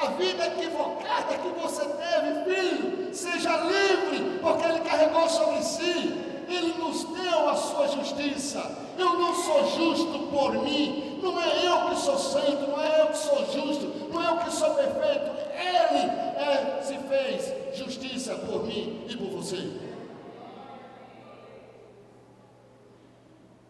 A 0.01 0.07
vida 0.19 0.47
equivocada 0.47 1.39
que 1.39 1.49
você 1.61 1.85
teve, 1.85 2.45
filho, 2.45 3.15
seja 3.15 3.57
livre, 3.59 4.39
porque 4.41 4.65
Ele 4.65 4.81
carregou 4.81 5.29
sobre 5.29 5.63
si. 5.63 6.21
Ele 6.49 6.75
nos 6.79 7.05
deu 7.05 7.49
a 7.49 7.55
sua 7.55 7.89
justiça. 7.89 8.69
Eu 8.99 9.15
não 9.15 9.35
sou 9.35 9.65
justo 9.71 10.19
por 10.31 10.53
mim. 10.65 11.21
Não 11.23 11.41
é 11.41 11.67
eu 11.67 11.89
que 11.89 12.01
sou 12.01 12.19
santo, 12.19 12.69
não 12.69 12.83
é 12.83 13.01
eu 13.01 13.07
que 13.07 13.19
sou 13.19 13.47
justo, 13.47 14.09
não 14.13 14.23
é 14.23 14.33
eu 14.33 14.37
que 14.39 14.51
sou 14.51 14.75
perfeito. 14.75 15.31
Ele 15.55 16.11
é, 16.37 16.81
se 16.83 16.99
fez 17.09 17.62
justiça 17.85 18.35
por 18.37 18.67
mim 18.67 19.07
e 19.09 19.17
por 19.17 19.31
você. 19.31 19.81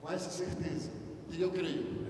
Com 0.00 0.10
essa 0.10 0.30
certeza, 0.30 0.90
diga 1.28 1.44
eu 1.44 1.50
creio. 1.50 2.02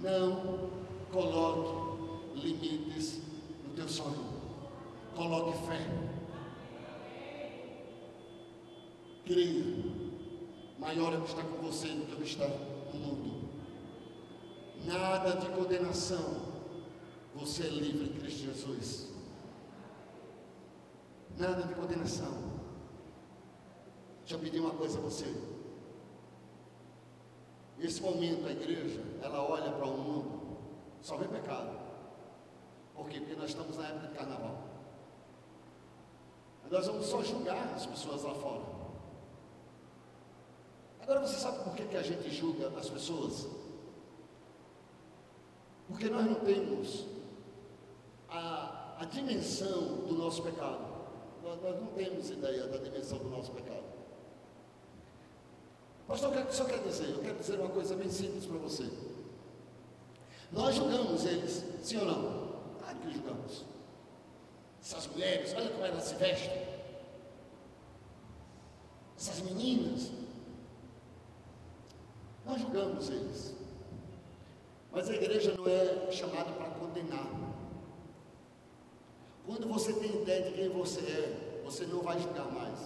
Não 0.00 0.70
coloque 1.12 2.38
limites 2.40 3.20
no 3.64 3.74
teu 3.74 3.88
sonho. 3.88 4.26
Coloque 5.14 5.66
fé. 5.66 5.80
Creia. 9.24 9.64
maior 10.78 11.12
é 11.12 11.16
o 11.16 11.22
que 11.22 11.28
está 11.28 11.42
com 11.42 11.56
você 11.58 11.88
do 11.88 12.06
que 12.06 12.14
o 12.14 12.16
que 12.16 12.22
está 12.22 12.48
no 12.48 12.98
mundo. 12.98 13.48
Nada 14.84 15.36
de 15.36 15.46
condenação. 15.50 16.48
Você 17.34 17.64
é 17.64 17.70
livre 17.70 18.06
em 18.06 18.20
Cristo 18.20 18.46
Jesus. 18.46 19.07
Nada 21.38 21.62
de 21.62 21.74
condenação. 21.74 22.32
Deixa 24.20 24.34
eu 24.34 24.40
pedir 24.40 24.58
uma 24.58 24.72
coisa 24.72 24.98
a 24.98 25.02
você. 25.02 25.32
Nesse 27.78 28.02
momento 28.02 28.44
a 28.48 28.50
igreja, 28.50 29.00
ela 29.22 29.48
olha 29.48 29.70
para 29.70 29.86
o 29.86 29.96
mundo, 29.96 30.58
só 31.00 31.16
vê 31.16 31.28
pecado. 31.28 31.78
Por 32.92 33.08
quê? 33.08 33.20
Porque 33.20 33.36
nós 33.36 33.50
estamos 33.50 33.76
na 33.76 33.86
época 33.86 34.08
de 34.08 34.14
carnaval. 34.14 34.64
Nós 36.68 36.86
vamos 36.88 37.06
só 37.06 37.22
julgar 37.22 37.72
as 37.72 37.86
pessoas 37.86 38.24
lá 38.24 38.34
fora. 38.34 38.64
Agora 41.00 41.20
você 41.20 41.36
sabe 41.36 41.62
por 41.62 41.74
que, 41.74 41.84
que 41.84 41.96
a 41.96 42.02
gente 42.02 42.28
julga 42.30 42.68
as 42.76 42.90
pessoas? 42.90 43.46
Porque 45.86 46.08
nós 46.10 46.26
não 46.26 46.34
temos 46.40 47.06
a, 48.28 48.96
a 48.98 49.04
dimensão 49.04 49.98
do 50.06 50.14
nosso 50.14 50.42
pecado. 50.42 50.87
Nós, 51.42 51.62
nós, 51.62 51.80
não 51.80 51.86
temos 51.88 52.30
ideia 52.30 52.66
da 52.66 52.78
dimensão 52.78 53.18
do 53.18 53.28
nosso 53.28 53.52
pecado. 53.52 53.84
Pastor, 56.06 56.30
o 56.30 56.46
que 56.46 56.52
isso 56.52 56.64
quer 56.64 56.82
dizer? 56.82 57.10
Eu 57.10 57.20
quero 57.20 57.38
dizer 57.38 57.60
uma 57.60 57.68
coisa 57.68 57.94
bem 57.94 58.10
simples 58.10 58.46
para 58.46 58.56
você. 58.58 58.88
Nós 60.50 60.74
julgamos 60.74 61.24
eles, 61.26 61.64
sim 61.82 61.98
ou 61.98 62.06
não? 62.06 62.48
Claro 62.78 62.98
que 62.98 63.12
julgamos. 63.12 63.64
Essas 64.80 65.06
mulheres, 65.08 65.54
olha 65.54 65.68
como 65.70 65.84
elas 65.84 66.04
se 66.04 66.14
vestem. 66.14 66.66
Essas 69.18 69.40
meninas. 69.40 70.10
Nós 72.46 72.60
julgamos 72.62 73.10
eles. 73.10 73.54
Mas 74.90 75.10
a 75.10 75.14
igreja 75.14 75.54
não 75.56 75.66
é 75.66 76.10
chamada 76.10 76.50
para 76.52 76.70
condenar. 76.70 77.47
Quando 79.48 79.66
você 79.66 79.94
tem 79.94 80.20
ideia 80.20 80.42
de 80.42 80.50
quem 80.52 80.68
você 80.68 81.00
é, 81.00 81.62
você 81.64 81.86
não 81.86 82.00
vai 82.00 82.18
julgar 82.20 82.52
mais. 82.52 82.78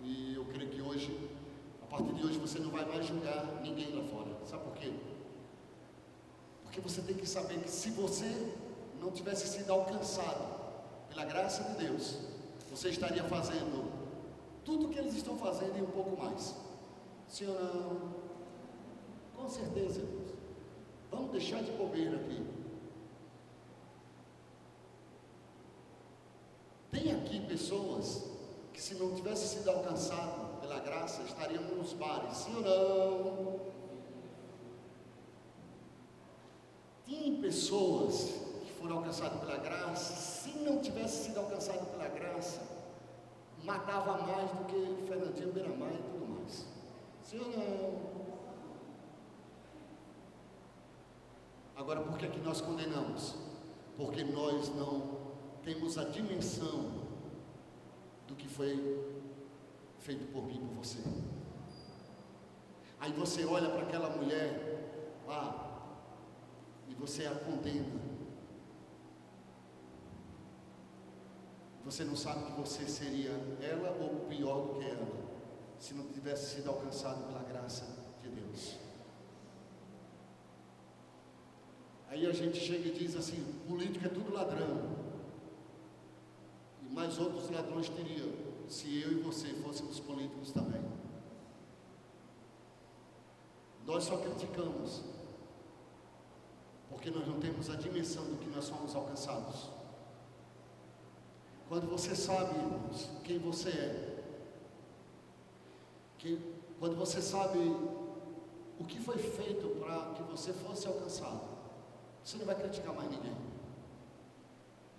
E 0.00 0.34
eu 0.34 0.46
creio 0.46 0.70
que 0.70 0.80
hoje, 0.80 1.14
a 1.82 1.86
partir 1.86 2.14
de 2.14 2.24
hoje, 2.24 2.38
você 2.38 2.58
não 2.58 2.70
vai 2.70 2.86
mais 2.86 3.06
julgar 3.06 3.60
ninguém 3.62 3.94
lá 3.94 4.02
fora. 4.04 4.34
Sabe 4.46 4.64
por 4.64 4.72
quê? 4.72 4.90
Porque 6.62 6.80
você 6.80 7.02
tem 7.02 7.14
que 7.14 7.28
saber 7.28 7.58
que 7.58 7.70
se 7.70 7.90
você 7.90 8.54
não 8.98 9.10
tivesse 9.10 9.46
sido 9.48 9.70
alcançado 9.70 10.48
pela 11.10 11.26
graça 11.26 11.62
de 11.64 11.84
Deus, 11.84 12.16
você 12.70 12.88
estaria 12.88 13.24
fazendo 13.24 13.92
tudo 14.64 14.86
o 14.86 14.88
que 14.88 14.98
eles 14.98 15.14
estão 15.14 15.36
fazendo 15.36 15.76
e 15.76 15.82
um 15.82 15.90
pouco 15.90 16.16
mais. 16.16 16.54
Sim 17.28 17.48
ou 17.48 17.62
não? 17.62 18.14
Com 19.36 19.46
certeza, 19.46 20.00
irmãos. 20.00 20.30
Vamos 21.10 21.32
deixar 21.32 21.62
de 21.62 21.70
bobeira 21.72 22.16
aqui. 22.16 22.58
Tem 26.90 27.12
aqui 27.12 27.38
pessoas 27.58 28.22
que 28.72 28.80
se 28.80 28.94
não 28.94 29.12
tivesse 29.14 29.56
sido 29.56 29.68
alcançado 29.68 30.60
pela 30.60 30.78
graça, 30.78 31.22
estariam 31.22 31.62
nos 31.64 31.92
bares, 31.94 32.36
sim 32.36 32.54
ou 32.54 32.62
não? 32.62 33.60
Tem 37.04 37.40
pessoas 37.40 38.46
foram 38.80 38.98
alcançados 38.98 39.40
pela 39.40 39.56
graça, 39.56 40.14
se 40.14 40.56
não 40.58 40.78
tivesse 40.80 41.24
sido 41.24 41.38
alcançado 41.38 41.84
pela 41.90 42.08
graça, 42.08 42.60
matava 43.64 44.18
mais 44.18 44.48
do 44.52 44.64
que 44.66 45.04
Fernandinho 45.08 45.52
Beiramar 45.52 45.92
e 45.92 45.96
tudo 45.96 46.28
mais. 46.28 46.64
Sim 47.24 47.40
ou 47.40 47.50
não? 47.50 48.18
Agora, 51.74 52.02
por 52.02 52.16
que, 52.18 52.26
é 52.26 52.28
que 52.28 52.38
nós 52.38 52.60
condenamos? 52.60 53.34
Porque 53.96 54.22
nós 54.22 54.68
não 54.76 55.18
temos 55.64 55.98
a 55.98 56.04
dimensão 56.04 57.07
que 58.38 58.48
foi 58.48 58.72
feito 59.98 60.32
por 60.32 60.44
mim 60.46 60.58
por 60.66 60.84
você. 60.84 60.98
Aí 63.00 63.12
você 63.12 63.44
olha 63.44 63.68
para 63.70 63.82
aquela 63.82 64.10
mulher 64.16 65.22
lá 65.26 65.68
e 66.88 66.94
você 66.94 67.26
a 67.26 67.34
condena. 67.34 68.08
Você 71.84 72.04
não 72.04 72.16
sabe 72.16 72.44
que 72.44 72.60
você 72.60 72.86
seria 72.86 73.30
ela 73.62 73.96
ou 74.00 74.26
pior 74.26 74.66
do 74.66 74.74
que 74.78 74.84
ela, 74.84 75.06
se 75.78 75.94
não 75.94 76.06
tivesse 76.08 76.56
sido 76.56 76.68
alcançado 76.68 77.26
pela 77.26 77.42
graça 77.44 77.86
de 78.20 78.28
Deus. 78.28 78.76
Aí 82.08 82.26
a 82.26 82.32
gente 82.32 82.58
chega 82.58 82.88
e 82.88 82.92
diz 82.92 83.16
assim: 83.16 83.42
político 83.66 84.04
é 84.04 84.08
tudo 84.08 84.32
ladrão. 84.32 84.97
Mais 86.90 87.18
outros 87.18 87.50
ladrões 87.50 87.88
teriam, 87.88 88.28
se 88.68 89.00
eu 89.00 89.12
e 89.12 89.22
você 89.22 89.48
fôssemos 89.54 90.00
políticos 90.00 90.52
também. 90.52 90.82
Nós 93.86 94.04
só 94.04 94.18
criticamos, 94.18 95.02
porque 96.90 97.10
nós 97.10 97.26
não 97.26 97.40
temos 97.40 97.70
a 97.70 97.76
dimensão 97.76 98.24
do 98.24 98.36
que 98.36 98.50
nós 98.50 98.68
fomos 98.68 98.94
alcançados. 98.94 99.70
Quando 101.68 101.86
você 101.86 102.14
sabe, 102.14 102.54
irmãos, 102.58 103.08
quem 103.24 103.38
você 103.38 103.68
é, 103.70 104.24
que, 106.18 106.38
quando 106.78 106.96
você 106.96 107.20
sabe 107.22 107.58
o 107.58 108.84
que 108.84 109.00
foi 109.00 109.18
feito 109.18 109.68
para 109.80 110.14
que 110.14 110.22
você 110.22 110.52
fosse 110.52 110.86
alcançado, 110.86 111.40
você 112.22 112.36
não 112.38 112.46
vai 112.46 112.54
criticar 112.54 112.94
mais 112.94 113.10
ninguém, 113.10 113.36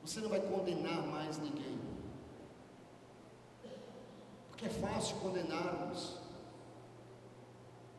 você 0.04 0.20
não 0.22 0.30
vai 0.30 0.40
condenar 0.40 1.06
mais 1.08 1.38
ninguém, 1.38 1.80
porque 4.50 4.66
é 4.66 4.70
fácil 4.70 5.18
condenarmos, 5.18 6.18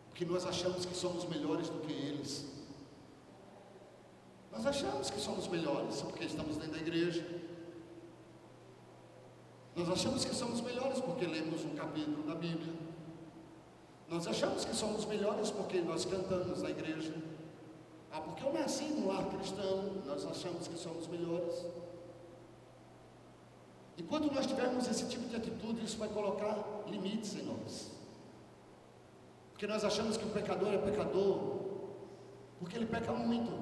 porque 0.09 0.25
nós 0.25 0.45
achamos 0.45 0.85
que 0.85 0.95
somos 0.95 1.25
melhores 1.27 1.69
do 1.69 1.81
que 1.81 1.93
eles. 1.93 2.51
Nós 4.51 4.67
achamos 4.67 5.11
que 5.11 5.21
somos 5.21 5.47
melhores, 5.47 6.03
porque 6.03 6.25
estamos 6.25 6.57
dentro 6.57 6.73
da 6.73 6.79
igreja, 6.79 7.25
nós 9.77 9.89
achamos 9.89 10.25
que 10.25 10.35
somos 10.35 10.61
melhores 10.61 11.01
porque 11.01 11.25
lemos 11.25 11.65
um 11.65 11.75
capítulo 11.75 12.23
da 12.25 12.35
Bíblia. 12.35 12.75
Nós 14.09 14.27
achamos 14.27 14.65
que 14.65 14.75
somos 14.75 15.05
melhores 15.07 15.51
porque 15.51 15.81
nós 15.81 16.05
cantamos 16.05 16.63
na 16.63 16.71
igreja. 16.71 17.15
Ah, 18.11 18.21
porque 18.21 18.45
eu 18.45 18.53
nasci 18.53 18.85
num 18.85 19.07
lar 19.07 19.25
cristão, 19.31 20.03
nós 20.05 20.27
achamos 20.27 20.67
que 20.67 20.77
somos 20.77 21.07
melhores. 21.07 21.65
E 23.96 24.03
quando 24.03 24.33
nós 24.33 24.46
tivermos 24.46 24.88
esse 24.88 25.07
tipo 25.09 25.29
de 25.29 25.37
atitude, 25.37 25.85
isso 25.85 25.98
vai 25.98 26.09
colocar 26.09 26.57
limites 26.87 27.35
em 27.35 27.42
nós. 27.42 27.90
Porque 29.53 29.66
nós 29.66 29.85
achamos 29.85 30.16
que 30.16 30.24
o 30.24 30.31
pecador 30.31 30.72
é 30.72 30.79
pecador, 30.79 31.61
porque 32.59 32.76
ele 32.76 32.87
peca 32.87 33.12
muito. 33.12 33.53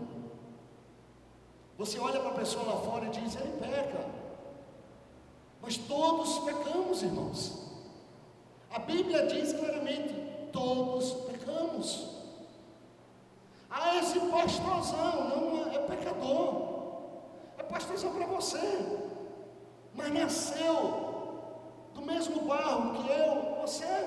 Você 1.77 1.99
olha 1.99 2.21
para 2.21 2.31
a 2.31 2.35
pessoa 2.35 2.65
lá 2.65 2.77
fora 2.81 3.07
e 3.07 3.11
diz: 3.11 3.35
ele 3.37 3.59
peca. 3.59 4.05
Mas 5.61 5.77
todos 5.77 6.39
pecamos, 6.41 7.03
irmãos. 7.03 7.69
A 8.71 8.79
Bíblia 8.79 9.27
diz 9.27 9.53
claramente: 9.53 10.15
todos 10.53 11.13
pecamos. 11.31 12.17
Ah, 13.71 13.97
esse 13.97 14.19
pastorzão 14.21 15.29
não 15.29 15.73
é, 15.73 15.75
é 15.75 15.79
pecador. 15.81 16.69
É 17.59 17.63
pastorzão 17.63 18.15
para 18.15 18.27
você. 18.27 19.08
Mas 19.99 20.15
nasceu 20.15 21.91
do 21.93 22.03
mesmo 22.03 22.43
barro 22.43 23.03
que 23.03 23.11
eu, 23.11 23.61
você. 23.61 24.07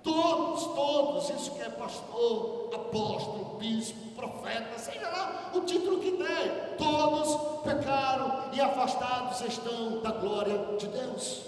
Todos, 0.00 0.64
todos, 0.76 1.30
isso 1.30 1.50
que 1.50 1.62
é 1.62 1.68
pastor, 1.68 2.70
apóstolo, 2.72 3.56
bispo, 3.58 4.14
profeta, 4.14 4.78
seja 4.78 5.08
lá 5.08 5.50
o 5.52 5.62
título 5.62 5.98
que 5.98 6.12
der, 6.12 6.76
todos 6.78 7.62
pecaram 7.64 8.44
e 8.52 8.60
afastados 8.60 9.40
estão 9.40 10.00
da 10.02 10.12
glória 10.12 10.76
de 10.78 10.86
Deus. 10.86 11.46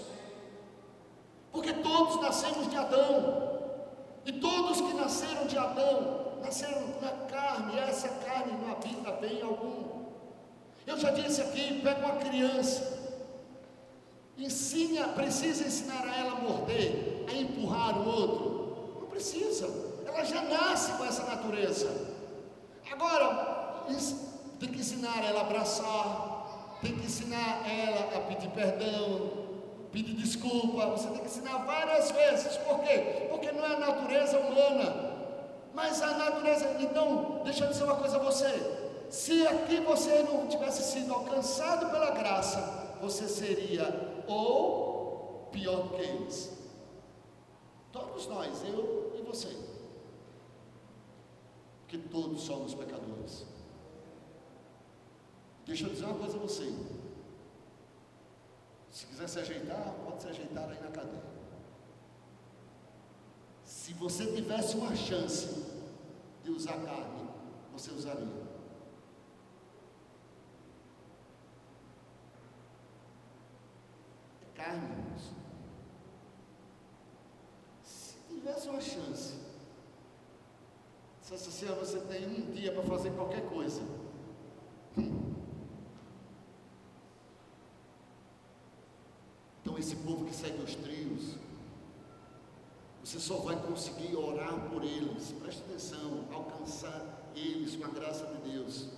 Porque 1.53 1.71
todos 1.71 2.21
nascemos 2.21 2.69
de 2.69 2.75
Adão, 2.75 3.59
e 4.25 4.33
todos 4.33 4.81
que 4.81 4.93
nasceram 4.93 5.47
de 5.47 5.57
Adão, 5.57 6.33
nasceram 6.41 6.81
na 7.01 7.11
carne, 7.27 7.75
e 7.75 7.79
essa 7.79 8.09
carne 8.09 8.51
não 8.61 8.73
habita 8.73 9.13
bem 9.13 9.41
algum. 9.41 10.03
Eu 10.85 10.97
já 10.97 11.11
disse 11.11 11.41
aqui, 11.41 11.79
pega 11.81 12.05
uma 12.05 12.17
criança, 12.17 12.98
ensina, 14.45 15.09
precisa 15.09 15.65
ensinar 15.65 16.07
a 16.07 16.17
ela 16.17 16.31
a 16.33 16.41
morder, 16.41 17.25
a 17.29 17.33
empurrar 17.33 17.99
o 17.99 18.07
outro. 18.07 18.99
Não 19.01 19.07
precisa, 19.07 19.69
ela 20.05 20.23
já 20.23 20.41
nasce 20.43 20.93
com 20.93 21.05
essa 21.05 21.23
natureza. 21.25 22.09
Agora, 22.91 23.85
tem 24.59 24.69
que 24.69 24.79
ensinar 24.79 25.23
ela 25.23 25.41
a 25.41 25.43
abraçar, 25.43 26.77
tem 26.81 26.95
que 26.95 27.05
ensinar 27.05 27.63
ela 27.69 28.17
a 28.17 28.19
pedir 28.21 28.49
perdão, 28.49 29.31
pedir 29.91 30.13
desculpa, 30.13 30.85
você 30.87 31.07
tem 31.07 31.19
que 31.19 31.25
ensinar 31.25 31.57
várias 31.59 32.11
vezes. 32.11 32.57
Por 32.57 32.79
quê? 32.79 33.27
Porque 33.29 33.51
não 33.51 33.65
é 33.65 33.75
a 33.75 33.79
natureza 33.79 34.39
humana. 34.39 35.09
Mas 35.73 36.01
a 36.01 36.17
natureza. 36.17 36.75
Então, 36.79 37.41
deixa 37.43 37.65
eu 37.65 37.69
dizer 37.69 37.83
uma 37.83 37.95
coisa 37.95 38.17
a 38.17 38.19
você. 38.19 38.79
Se 39.09 39.47
aqui 39.47 39.79
você 39.79 40.23
não 40.23 40.47
tivesse 40.47 40.83
sido 40.83 41.13
alcançado 41.13 41.89
pela 41.89 42.11
graça, 42.11 42.88
você 43.01 43.27
seria 43.27 44.23
ou 44.27 45.49
pior 45.51 45.89
que 45.89 46.01
eles. 46.01 46.57
Todos 47.91 48.27
nós, 48.27 48.63
eu 48.63 49.13
e 49.17 49.21
você. 49.21 49.55
Porque 51.81 51.97
todos 51.97 52.41
somos 52.41 52.73
pecadores. 52.73 53.45
Deixa 55.65 55.85
eu 55.85 55.89
dizer 55.89 56.05
uma 56.05 56.15
coisa 56.15 56.37
a 56.37 56.39
você. 56.39 56.73
Se 58.89 59.05
quiser 59.05 59.27
se 59.27 59.39
ajeitar, 59.39 59.95
pode 60.05 60.21
se 60.21 60.29
ajeitar 60.29 60.69
aí 60.69 60.79
na 60.81 60.91
cadeira. 60.91 61.29
Se 63.63 63.93
você 63.93 64.33
tivesse 64.33 64.75
uma 64.75 64.95
chance 64.95 65.65
de 66.43 66.51
usar 66.51 66.73
carne, 66.83 67.29
você 67.71 67.91
usaria. 67.91 68.48
Carne, 74.59 74.83
irmãos. 74.83 75.31
Se 77.83 78.15
tivesse 78.27 78.69
uma 78.69 78.81
chance, 78.81 79.35
se 81.21 81.33
assim, 81.33 81.65
você 81.67 81.99
tem 82.01 82.27
um 82.27 82.51
dia 82.51 82.73
para 82.73 82.83
fazer 82.83 83.11
qualquer 83.11 83.47
coisa. 83.47 83.81
Hum. 84.97 85.33
Então 89.61 89.77
esse 89.77 89.95
povo 89.95 90.25
que 90.25 90.35
segue 90.35 90.61
os 90.61 90.75
trios, 90.75 91.35
você 93.03 93.19
só 93.19 93.37
vai 93.37 93.55
conseguir 93.65 94.15
orar 94.15 94.69
por 94.69 94.83
eles, 94.83 95.31
preste 95.31 95.61
atenção, 95.61 96.25
alcançar 96.33 97.31
eles 97.35 97.75
com 97.75 97.85
a 97.85 97.89
graça 97.89 98.25
de 98.25 98.51
Deus, 98.51 98.89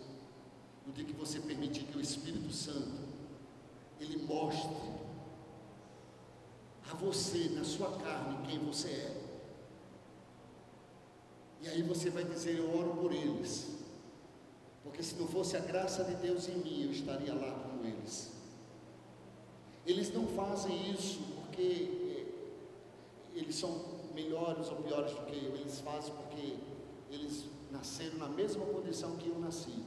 no 0.87 0.93
dia 0.93 1.05
que 1.05 1.13
você 1.13 1.39
permitir 1.39 1.83
que 1.83 1.97
o 1.97 2.01
Espírito 2.01 2.51
Santo, 2.51 3.11
ele 3.99 4.23
mostre 4.23 5.00
a 6.91 6.95
você, 6.95 7.49
na 7.55 7.63
sua 7.63 7.91
carne, 7.97 8.45
quem 8.47 8.59
você 8.59 8.89
é. 8.89 9.21
E 11.61 11.67
aí 11.69 11.81
você 11.83 12.09
vai 12.09 12.23
dizer: 12.23 12.57
Eu 12.57 12.77
oro 12.77 12.95
por 12.95 13.13
eles, 13.13 13.77
porque 14.83 15.01
se 15.01 15.15
não 15.15 15.27
fosse 15.27 15.55
a 15.55 15.59
graça 15.59 16.03
de 16.03 16.15
Deus 16.15 16.47
em 16.49 16.57
mim, 16.57 16.83
eu 16.83 16.91
estaria 16.91 17.33
lá 17.33 17.51
com 17.51 17.85
eles. 17.85 18.31
Eles 19.85 20.13
não 20.13 20.27
fazem 20.27 20.91
isso 20.91 21.21
porque 21.35 22.25
eh, 23.33 23.39
eles 23.39 23.55
são 23.55 24.01
melhores 24.13 24.69
ou 24.69 24.77
piores 24.77 25.11
do 25.11 25.25
que 25.25 25.45
eu, 25.45 25.55
eles 25.55 25.79
fazem 25.79 26.13
porque 26.13 26.57
eles 27.09 27.45
nasceram 27.71 28.17
na 28.17 28.27
mesma 28.27 28.65
condição 28.65 29.15
que 29.15 29.29
eu 29.29 29.39
nasci. 29.39 29.83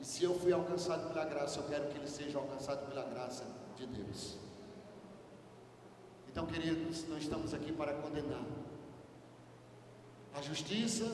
E 0.00 0.04
se 0.04 0.24
eu 0.24 0.38
fui 0.38 0.52
alcançado 0.52 1.12
pela 1.12 1.24
graça, 1.24 1.60
eu 1.60 1.68
quero 1.68 1.88
que 1.88 1.98
eles 1.98 2.10
sejam 2.10 2.42
alcançados 2.42 2.88
pela 2.88 3.04
graça 3.04 3.44
de 3.76 3.86
Deus. 3.86 4.36
Então, 6.32 6.46
queridos, 6.46 7.06
nós 7.08 7.24
estamos 7.24 7.52
aqui 7.52 7.70
para 7.72 7.92
condenar. 7.92 8.42
A 10.34 10.40
justiça, 10.40 11.04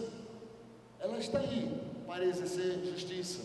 ela 1.00 1.18
está 1.18 1.40
aí 1.40 2.04
para 2.06 2.24
exercer 2.24 2.84
justiça. 2.84 3.42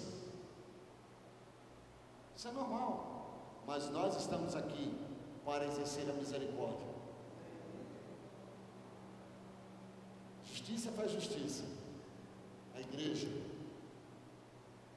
Isso 2.37 2.47
é 2.47 2.51
normal. 2.51 3.63
Mas 3.65 3.89
nós 3.89 4.15
estamos 4.17 4.55
aqui 4.55 4.93
para 5.43 5.65
exercer 5.65 6.07
a 6.11 6.13
misericórdia. 6.13 6.93
Justiça 10.45 10.91
faz 10.91 11.11
justiça. 11.11 11.63
A 12.75 12.81
igreja, 12.81 13.29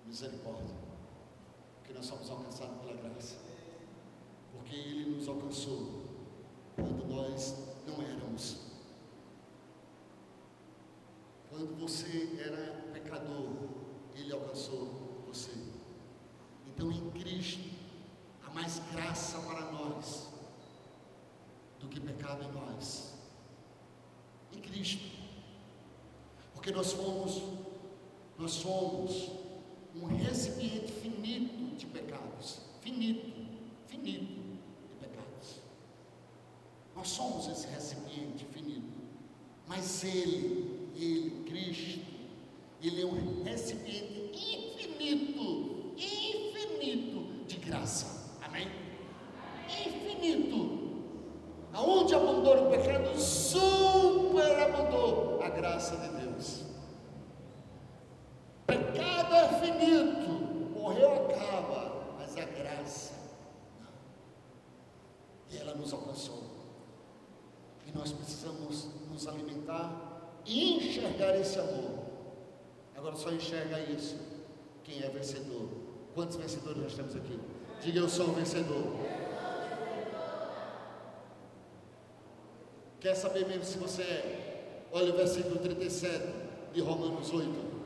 misericórdia. 0.04 0.76
Porque 1.78 1.94
nós 1.94 2.04
somos 2.04 2.28
alcançados 2.28 2.76
pela 2.82 3.00
graça. 3.00 3.36
Porque 4.52 4.76
Ele 4.76 5.16
nos 5.16 5.26
alcançou 5.26 6.05
quando 6.76 7.06
nós 7.08 7.54
não 7.86 8.02
éramos. 8.02 8.58
Quando 11.48 11.74
você 11.80 12.38
era 12.38 12.90
pecador, 12.92 13.50
Ele 14.14 14.32
alcançou 14.32 15.24
você. 15.26 15.52
Então 16.66 16.92
em 16.92 17.10
Cristo 17.10 17.70
há 18.46 18.50
mais 18.50 18.78
graça 18.92 19.38
para 19.40 19.72
nós 19.72 20.28
do 21.80 21.88
que 21.88 21.98
pecado 21.98 22.44
em 22.44 22.52
nós. 22.52 23.14
Em 24.52 24.60
Cristo. 24.60 25.16
Porque 26.52 26.70
nós 26.70 26.92
fomos, 26.92 27.42
nós 28.38 28.50
somos 28.52 29.30
um 29.94 30.04
recipiente 30.06 30.92
finito 30.92 31.76
de 31.76 31.86
pecados. 31.86 32.60
Finito, 32.82 33.32
finito 33.86 34.45
somos 37.06 37.46
esse 37.48 37.66
recipiente 37.68 38.44
finito. 38.46 38.96
Mas 39.66 40.04
Ele, 40.04 40.90
Ele, 40.96 41.42
Cristo, 41.44 42.00
Ele 42.82 43.02
é 43.02 43.06
um 43.06 43.42
recipiente 43.42 44.30
infinito, 44.32 45.92
infinito 45.96 47.44
de 47.46 47.56
graça. 47.56 48.36
Amém? 48.42 48.68
Infinito. 49.68 50.76
Aonde 51.72 52.14
abundou 52.14 52.68
o 52.68 52.70
pecado, 52.70 53.18
superabundou 53.20 55.42
a 55.42 55.48
graça 55.50 55.96
de 55.96 56.08
Deus. 56.20 56.64
Pecado 58.66 59.34
é 59.34 59.48
finito, 59.60 60.28
morreu 60.74 61.26
acaba, 61.26 62.14
mas 62.18 62.36
a 62.36 62.44
graça 62.44 63.14
não. 63.78 63.88
E 65.50 65.58
ela 65.58 65.74
nos 65.74 65.92
alcançou. 65.92 66.45
Nos 69.16 69.26
alimentar 69.28 70.42
e 70.44 70.74
enxergar 70.74 71.34
esse 71.40 71.58
amor. 71.58 72.04
Agora 72.94 73.16
só 73.16 73.32
enxerga 73.32 73.80
isso 73.80 74.14
quem 74.84 75.02
é 75.02 75.08
vencedor. 75.08 75.70
Quantos 76.14 76.36
vencedores 76.36 76.82
nós 76.82 76.94
temos 76.94 77.16
aqui? 77.16 77.40
Diga 77.80 78.00
eu 78.00 78.10
sou 78.10 78.26
um 78.28 78.34
vencedor. 78.34 78.84
Quer 83.00 83.14
saber 83.14 83.48
mesmo 83.48 83.64
se 83.64 83.78
você 83.78 84.02
é? 84.02 84.84
Olha 84.92 85.14
o 85.14 85.16
versículo 85.16 85.60
37 85.60 86.22
de 86.74 86.82
Romanos 86.82 87.32
8. 87.32 87.76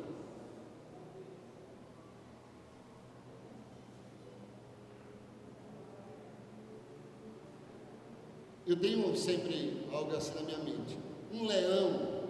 Eu 8.66 8.80
tenho 8.80 9.16
sempre 9.16 9.86
algo 9.92 10.16
assim 10.16 10.34
na 10.34 10.42
minha 10.42 10.58
mente. 10.58 10.98
Um 11.30 11.46
leão, 11.46 12.20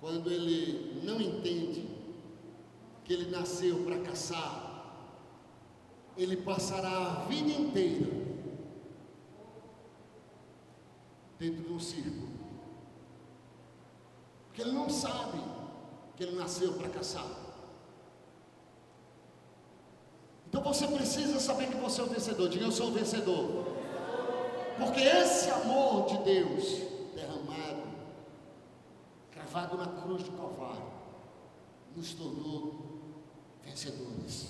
quando 0.00 0.30
ele 0.30 1.02
não 1.04 1.20
entende 1.20 1.88
que 3.04 3.12
ele 3.12 3.30
nasceu 3.30 3.84
para 3.84 3.98
caçar, 3.98 4.72
ele 6.16 6.36
passará 6.36 6.90
a 6.90 7.14
vida 7.26 7.50
inteira 7.50 8.10
dentro 11.38 11.62
de 11.62 11.72
um 11.72 11.80
circo. 11.80 12.28
Porque 14.46 14.62
ele 14.62 14.72
não 14.72 14.88
sabe 14.88 15.40
que 16.16 16.22
ele 16.22 16.36
nasceu 16.36 16.74
para 16.74 16.88
caçar. 16.88 17.26
Então 20.48 20.62
você 20.62 20.86
precisa 20.86 21.40
saber 21.40 21.68
que 21.68 21.76
você 21.76 22.00
é 22.00 22.04
o 22.04 22.08
vencedor. 22.08 22.48
Diga 22.48 22.66
eu 22.66 22.72
sou 22.72 22.88
o 22.88 22.92
vencedor. 22.92 23.64
Porque 24.78 25.00
esse 25.00 25.50
amor 25.50 26.06
de 26.06 26.18
Deus 26.18 26.82
cravado 29.52 29.76
na 29.76 29.86
cruz 29.86 30.22
do 30.22 30.32
Calvário, 30.32 30.82
nos 31.94 32.14
tornou 32.14 32.74
vencedores. 33.62 34.48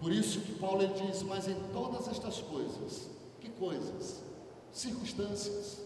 Por 0.00 0.12
isso 0.12 0.40
que 0.40 0.54
Paulo 0.54 0.86
diz, 0.86 1.22
mas 1.24 1.48
em 1.48 1.56
todas 1.72 2.08
estas 2.08 2.40
coisas, 2.40 3.10
que 3.40 3.48
coisas? 3.50 4.22
Circunstâncias, 4.72 5.80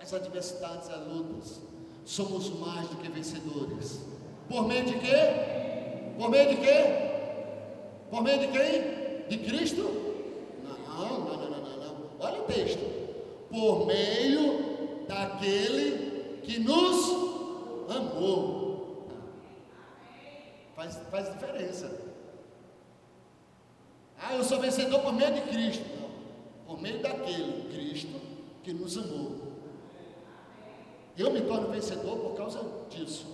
as 0.00 0.12
adversidades, 0.12 0.88
as 0.90 1.06
lutas, 1.06 1.60
somos 2.04 2.50
mais 2.58 2.88
do 2.88 2.96
que 2.96 3.08
vencedores. 3.08 4.00
Por 4.48 4.66
meio 4.66 4.84
de 4.84 4.98
quê? 4.98 6.14
Por 6.18 6.28
meio 6.28 6.50
de 6.50 6.56
quê? 6.56 6.84
Por 8.10 8.22
meio 8.22 8.40
de 8.40 8.48
quem? 8.48 9.28
De 9.28 9.46
Cristo? 9.46 9.82
Não, 10.64 10.78
não, 10.78 11.20
não, 11.20 11.50
não, 11.50 11.76
não. 11.76 12.10
Olha 12.18 12.40
o 12.40 12.44
texto. 12.44 12.80
Por 13.50 13.86
meio 13.86 15.06
daquele 15.06 16.07
que 16.48 16.58
nos 16.60 17.10
amou. 17.94 19.06
Faz, 20.74 20.98
faz 21.10 21.30
diferença. 21.34 21.90
Ah, 24.18 24.34
eu 24.34 24.42
sou 24.42 24.58
vencedor 24.58 25.00
por 25.00 25.12
meio 25.12 25.34
de 25.34 25.42
Cristo. 25.42 25.84
Não. 26.00 26.08
por 26.66 26.80
meio 26.80 27.02
daquele 27.02 27.68
Cristo 27.68 28.18
que 28.62 28.72
nos 28.72 28.96
amou. 28.96 29.36
Eu 31.18 31.30
me 31.32 31.42
torno 31.42 31.68
vencedor 31.68 32.16
por 32.16 32.34
causa 32.34 32.64
disso. 32.88 33.26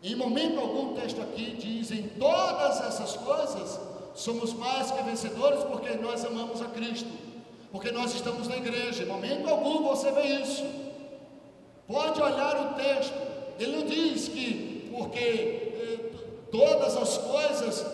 Em 0.00 0.14
momento 0.14 0.60
algum 0.60 0.92
o 0.92 0.94
texto 0.94 1.20
aqui 1.20 1.56
diz: 1.56 1.90
em 1.90 2.06
todas 2.10 2.80
essas 2.82 3.16
coisas 3.16 3.80
somos 4.14 4.52
mais 4.54 4.92
que 4.92 5.02
vencedores 5.02 5.64
porque 5.64 5.90
nós 5.96 6.24
amamos 6.24 6.62
a 6.62 6.66
Cristo, 6.66 7.10
porque 7.72 7.90
nós 7.90 8.14
estamos 8.14 8.46
na 8.46 8.58
igreja. 8.58 9.02
Em 9.02 9.06
momento 9.06 9.48
algum 9.48 9.82
você 9.82 10.12
vê 10.12 10.40
isso. 10.40 10.81
Pode 11.92 12.22
olhar 12.22 12.56
o 12.58 12.74
texto, 12.74 13.12
ele 13.58 13.76
não 13.76 13.86
diz 13.86 14.28
que 14.28 14.90
porque 14.96 15.18
eh, 15.20 16.10
todas 16.50 16.96
as 16.96 17.18
coisas, 17.18 17.86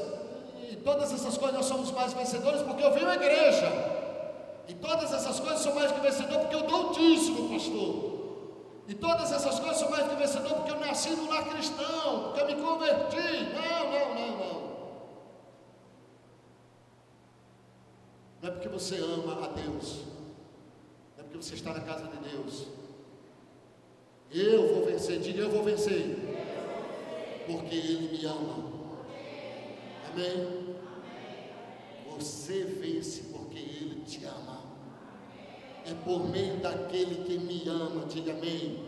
todas 0.84 1.12
essas 1.12 1.36
coisas 1.36 1.56
nós 1.56 1.66
somos 1.66 1.90
mais 1.90 2.12
vencedores 2.12 2.62
porque 2.62 2.84
eu 2.84 2.92
venho 2.92 3.08
à 3.08 3.16
igreja. 3.16 3.66
E 4.68 4.74
todas 4.74 5.12
essas 5.12 5.40
coisas 5.40 5.58
são 5.58 5.74
mais 5.74 5.90
que 5.90 5.98
vencedor 5.98 6.38
porque 6.38 6.54
eu 6.54 6.62
dou 6.62 6.90
o 6.90 6.92
dízimo, 6.92 7.48
pastor. 7.48 8.18
E 8.86 8.94
todas 8.94 9.32
essas 9.32 9.58
coisas 9.58 9.78
são 9.78 9.90
mais 9.90 10.06
que 10.06 10.14
vencedor 10.14 10.54
porque 10.54 10.70
eu 10.70 10.78
nasci 10.78 11.10
no 11.10 11.28
lar 11.28 11.44
cristão, 11.48 12.22
porque 12.22 12.40
eu 12.40 12.46
me 12.46 12.54
converti. 12.54 13.52
Não, 13.52 13.90
não, 13.90 14.14
não, 14.14 14.36
não. 14.38 14.68
Não 18.40 18.48
é 18.48 18.52
porque 18.52 18.68
você 18.68 18.96
ama 18.98 19.44
a 19.44 19.48
Deus. 19.48 20.02
Não 21.16 21.18
é 21.18 21.22
porque 21.24 21.38
você 21.38 21.54
está 21.54 21.72
na 21.72 21.80
casa 21.80 22.06
de 22.06 22.16
Deus. 22.30 22.78
Eu 24.30 24.74
vou 24.74 24.84
vencer, 24.84 25.20
diga 25.20 25.42
eu 25.42 25.50
vou 25.50 25.64
vencer. 25.64 26.16
Porque 27.46 27.74
Ele 27.74 28.16
me 28.16 28.26
ama. 28.26 28.72
Amém? 30.10 30.76
Você 32.10 32.64
vence 32.64 33.22
porque 33.32 33.58
Ele 33.58 34.02
te 34.04 34.24
ama. 34.26 34.64
É 35.86 35.94
por 36.04 36.28
meio 36.28 36.56
daquele 36.56 37.24
que 37.24 37.38
me 37.38 37.66
ama, 37.68 38.04
diga 38.04 38.32
amém. 38.32 38.84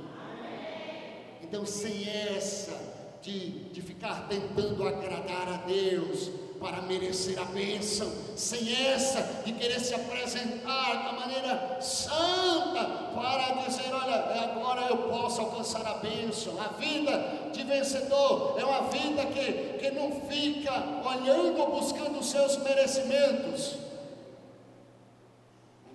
Então, 1.42 1.64
sem 1.64 2.06
essa 2.06 3.18
de, 3.22 3.70
de 3.70 3.80
ficar 3.80 4.28
tentando 4.28 4.86
agradar 4.86 5.48
a 5.48 5.56
Deus, 5.66 6.30
para 6.60 6.82
merecer 6.82 7.40
a 7.40 7.44
bênção, 7.46 8.12
sem 8.36 8.86
essa 8.86 9.22
de 9.44 9.52
querer 9.52 9.80
se 9.80 9.94
apresentar 9.94 11.04
da 11.04 11.12
maneira 11.12 11.80
santa 11.80 12.84
para 13.14 13.64
dizer: 13.64 13.92
olha, 13.92 14.16
agora 14.44 14.86
eu 14.88 14.98
posso 15.08 15.40
alcançar 15.40 15.86
a 15.86 15.94
bênção. 15.94 16.60
A 16.60 16.68
vida 16.74 17.50
de 17.50 17.64
vencedor 17.64 18.56
é 18.58 18.64
uma 18.64 18.82
vida 18.90 19.24
que, 19.26 19.78
que 19.78 19.90
não 19.92 20.12
fica 20.28 20.72
olhando 21.04 21.58
ou 21.58 21.80
buscando 21.80 22.18
os 22.18 22.30
seus 22.30 22.58
merecimentos. 22.58 23.76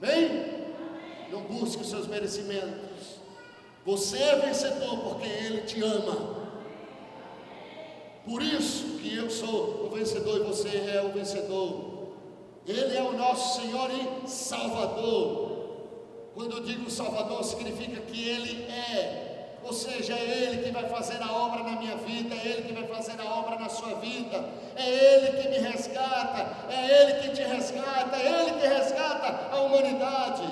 Amém? 0.02 0.66
Não 1.32 1.42
busque 1.42 1.84
os 1.84 1.90
seus 1.90 2.08
merecimentos. 2.08 3.20
Você 3.86 4.18
é 4.18 4.36
vencedor 4.38 4.98
porque 5.02 5.28
Ele 5.28 5.62
te 5.62 5.82
ama. 5.84 6.35
Por 8.26 8.42
isso 8.42 8.98
que 8.98 9.16
eu 9.16 9.30
sou 9.30 9.86
o 9.86 9.96
vencedor 9.96 10.38
e 10.38 10.44
você 10.44 10.70
é 10.70 11.04
o 11.06 11.14
vencedor. 11.14 11.96
Ele 12.68 12.98
é 12.98 13.02
o 13.04 13.14
nosso 13.14 13.62
Senhor 13.62 13.90
e 13.92 14.28
Salvador. 14.28 15.56
Quando 16.34 16.58
eu 16.58 16.64
digo 16.64 16.90
Salvador, 16.90 17.44
significa 17.44 18.02
que 18.02 18.28
Ele 18.28 18.64
é, 18.64 19.58
ou 19.64 19.72
seja, 19.72 20.14
é 20.14 20.22
Ele 20.22 20.64
que 20.64 20.72
vai 20.72 20.90
fazer 20.90 21.22
a 21.22 21.32
obra 21.32 21.64
na 21.64 21.80
minha 21.80 21.96
vida, 21.98 22.36
é 22.36 22.48
Ele 22.48 22.64
que 22.64 22.74
vai 22.74 22.88
fazer 22.88 23.22
a 23.22 23.26
obra 23.36 23.58
na 23.58 23.70
sua 23.70 23.96
vida, 23.96 24.44
é 24.76 24.90
Ele 24.90 25.42
que 25.42 25.48
me 25.48 25.60
resgata, 25.60 26.68
é 26.70 27.02
Ele 27.02 27.14
que 27.22 27.30
te 27.36 27.44
resgata, 27.44 28.18
é 28.18 28.42
Ele 28.42 28.60
que 28.60 28.68
resgata 28.68 29.56
a 29.56 29.62
humanidade. 29.62 30.44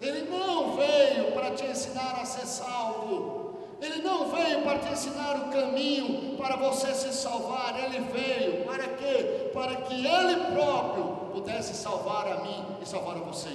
Ele 0.00 0.28
não 0.30 0.76
veio 0.76 1.32
para 1.32 1.50
te 1.52 1.64
ensinar 1.64 2.20
a 2.20 2.24
ser 2.24 2.46
salvo, 2.46 3.39
ele 3.80 4.02
não 4.02 4.30
veio 4.30 4.62
para 4.62 4.78
te 4.78 4.92
ensinar 4.92 5.36
o 5.36 5.50
caminho 5.50 6.36
para 6.36 6.56
você 6.56 6.94
se 6.94 7.12
salvar, 7.12 7.78
ele 7.82 8.00
veio 8.00 8.64
para 8.64 8.88
quê? 8.88 9.50
Para 9.52 9.76
que 9.76 10.06
ele 10.06 10.52
próprio 10.52 11.30
pudesse 11.32 11.74
salvar 11.74 12.28
a 12.28 12.42
mim 12.42 12.76
e 12.82 12.86
salvar 12.86 13.16
a 13.16 13.20
você. 13.20 13.50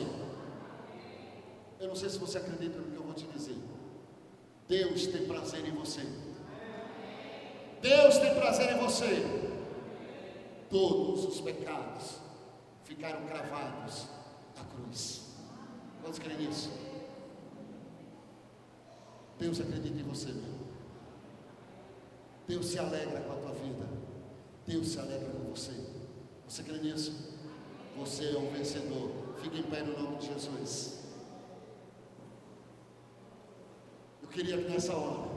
Eu 1.79 1.89
não 1.89 1.95
sei 1.95 2.09
se 2.09 2.17
você 2.17 2.39
acredita 2.39 2.79
no 2.79 2.91
que 2.91 2.97
eu 2.97 3.03
vou 3.03 3.13
te 3.13 3.25
dizer. 3.27 3.57
Deus 4.67 5.05
tem 5.07 5.25
prazer 5.25 5.67
em 5.67 5.71
você. 5.71 6.01
Deus 7.81 8.17
tem 8.17 8.33
prazer 8.33 8.71
em 8.73 8.79
você. 8.79 9.23
Todos 10.69 11.25
os 11.25 11.39
pecados 11.41 12.19
ficaram 12.83 13.25
cravados 13.27 14.07
na 14.57 14.63
cruz. 14.63 15.35
Quantos 16.01 16.17
creem 16.17 16.39
nisso? 16.39 16.84
Deus 19.39 19.59
acredita 19.59 19.99
em 19.99 20.03
você, 20.03 20.31
meu. 20.31 20.55
Deus 22.47 22.67
se 22.67 22.79
alegra 22.79 23.21
com 23.21 23.33
a 23.33 23.35
tua 23.35 23.53
vida. 23.53 23.87
Deus 24.65 24.87
se 24.87 24.99
alegra 24.99 25.29
com 25.29 25.49
você. 25.49 25.73
Você 26.47 26.63
crê 26.63 26.77
nisso? 26.77 27.33
Você 27.97 28.29
é 28.29 28.37
um 28.37 28.51
vencedor. 28.51 29.11
Fique 29.41 29.59
em 29.59 29.63
pé 29.63 29.83
no 29.83 29.99
nome 29.99 30.17
de 30.17 30.27
Jesus. 30.27 30.99
Eu 34.21 34.29
queria 34.29 34.57
que 34.57 34.69
nessa 34.69 34.95
hora 34.95 35.35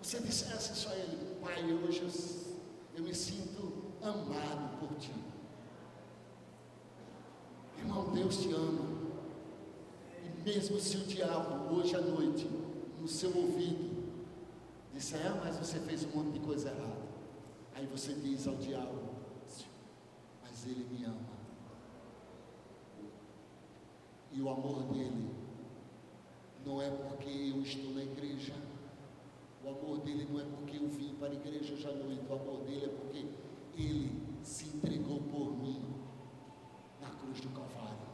você 0.00 0.20
dissesse 0.20 0.72
isso 0.72 0.88
a 0.88 0.94
Ele: 0.94 1.36
Pai, 1.40 1.62
hoje 1.72 2.02
eu, 2.02 2.98
eu 2.98 3.04
me 3.04 3.14
sinto 3.14 3.92
amado 4.02 4.78
por 4.78 4.96
Ti. 4.98 5.12
Irmão, 7.78 8.12
Deus 8.12 8.36
te 8.36 8.52
ama. 8.52 8.91
Mesmo 10.44 10.80
se 10.80 10.96
o 10.96 11.04
diabo, 11.04 11.72
hoje 11.72 11.94
à 11.94 12.00
noite, 12.00 12.50
no 13.00 13.06
seu 13.06 13.30
ouvido, 13.36 14.12
disser, 14.92 15.24
ah, 15.24 15.40
mas 15.44 15.56
você 15.56 15.78
fez 15.78 16.04
um 16.04 16.16
monte 16.16 16.32
de 16.32 16.40
coisa 16.40 16.68
errada. 16.68 17.02
Aí 17.74 17.86
você 17.86 18.12
diz 18.14 18.46
ao 18.48 18.56
diabo, 18.56 18.98
mas 20.42 20.66
ele 20.66 20.84
me 20.90 21.04
ama. 21.04 21.32
E 24.32 24.42
o 24.42 24.48
amor 24.48 24.82
dele 24.92 25.30
não 26.66 26.82
é 26.82 26.90
porque 26.90 27.28
eu 27.28 27.62
estou 27.62 27.90
na 27.92 28.02
igreja. 28.02 28.54
O 29.64 29.68
amor 29.68 30.00
dele 30.00 30.26
não 30.28 30.40
é 30.40 30.44
porque 30.44 30.76
eu 30.76 30.88
vim 30.88 31.14
para 31.20 31.28
a 31.28 31.34
igreja 31.34 31.72
hoje 31.74 31.86
à 31.86 31.92
noite. 31.92 32.26
O 32.28 32.34
amor 32.34 32.64
dele 32.64 32.86
é 32.86 32.88
porque 32.88 33.26
ele 33.80 34.22
se 34.42 34.66
entregou 34.66 35.20
por 35.22 35.56
mim 35.56 35.82
na 37.00 37.10
cruz 37.10 37.40
do 37.40 37.48
Calvário. 37.50 38.11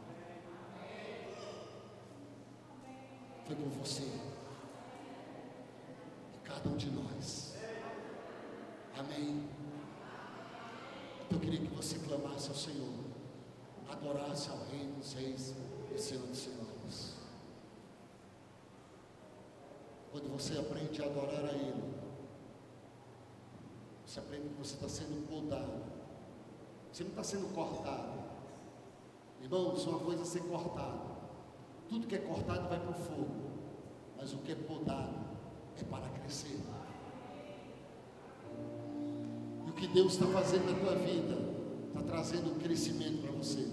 Por 3.55 3.69
você. 3.69 4.03
E 6.35 6.39
cada 6.45 6.69
um 6.69 6.77
de 6.77 6.91
nós. 6.91 7.57
Amém. 8.97 9.49
Eu 11.31 11.39
queria 11.39 11.61
que 11.61 11.75
você 11.75 11.99
clamasse 11.99 12.49
ao 12.49 12.55
Senhor, 12.55 12.95
adorasse 13.89 14.51
ao 14.51 14.59
Rei 14.65 14.87
dos 14.97 15.13
Reis 15.13 15.55
e 15.95 15.99
Senhor 15.99 16.27
dos 16.27 16.39
Senhores. 16.39 17.15
Quando 20.11 20.31
você 20.33 20.59
aprende 20.59 21.03
a 21.03 21.07
adorar 21.07 21.45
a 21.45 21.53
Ele, 21.53 21.95
você 24.05 24.21
aprende 24.21 24.49
que 24.49 24.55
você 24.55 24.75
está 24.75 24.89
sendo 24.89 25.29
podado. 25.29 25.83
Você 26.91 27.05
não 27.05 27.11
está 27.11 27.23
sendo 27.23 27.55
cortado. 27.55 28.19
Irmãos, 29.43 29.87
uma 29.87 30.01
coisa 30.01 30.23
é 30.23 30.25
ser 30.25 30.43
cortado. 30.45 31.08
Tudo 31.89 32.07
que 32.07 32.17
é 32.17 32.19
cortado 32.19 32.69
vai 32.69 32.79
para 32.79 32.91
o 32.91 32.95
fogo, 32.95 33.35
mas 34.17 34.33
o 34.35 34.39
que 34.39 34.53
é 34.53 34.55
podado 34.55 35.15
é 35.81 35.85
para 35.85 36.07
crescer. 36.09 36.61
E 39.67 39.71
o 39.71 39.73
que 39.73 39.87
Deus 39.89 40.13
está 40.13 40.27
fazendo 40.27 40.71
na 40.71 40.79
tua 40.79 40.97
vida, 40.97 41.39
está 41.89 42.03
trazendo 42.03 42.61
crescimento 42.61 43.23
para 43.23 43.33
você. 43.33 43.67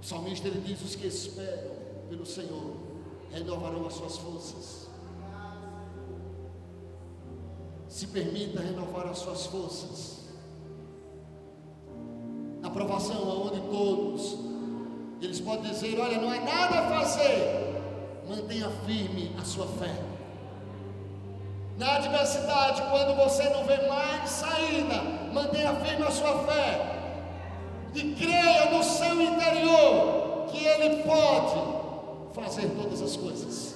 O 0.00 0.04
salmista 0.04 0.48
ele 0.48 0.60
diz: 0.62 0.80
Os 0.80 0.96
que 0.96 1.06
esperam 1.06 1.76
pelo 2.08 2.24
Senhor 2.24 2.76
renovarão 3.30 3.86
as 3.86 3.94
suas 3.94 4.16
forças. 4.16 4.88
Se 7.86 8.06
permita 8.06 8.60
renovar 8.60 9.08
as 9.08 9.18
suas 9.18 9.46
forças 9.46 10.17
aprovação 12.68 13.16
aonde 13.30 13.60
todos 13.62 14.48
eles 15.20 15.40
podem 15.40 15.70
dizer, 15.70 15.98
olha, 15.98 16.18
não 16.18 16.30
há 16.30 16.40
nada 16.40 16.78
a 16.78 17.00
fazer. 17.00 17.74
Mantenha 18.28 18.70
firme 18.86 19.32
a 19.40 19.44
sua 19.44 19.66
fé. 19.66 19.94
Na 21.76 21.96
adversidade, 21.96 22.82
quando 22.90 23.16
você 23.16 23.48
não 23.50 23.64
vê 23.64 23.88
mais 23.88 24.28
saída, 24.30 25.02
mantenha 25.32 25.74
firme 25.76 26.04
a 26.04 26.10
sua 26.10 26.44
fé. 26.44 26.94
E 27.94 28.14
creia 28.14 28.70
no 28.70 28.82
seu 28.82 29.20
interior 29.20 30.46
que 30.50 30.64
Ele 30.64 31.02
pode 31.02 32.34
fazer 32.34 32.68
todas 32.80 33.02
as 33.02 33.16
coisas. 33.16 33.74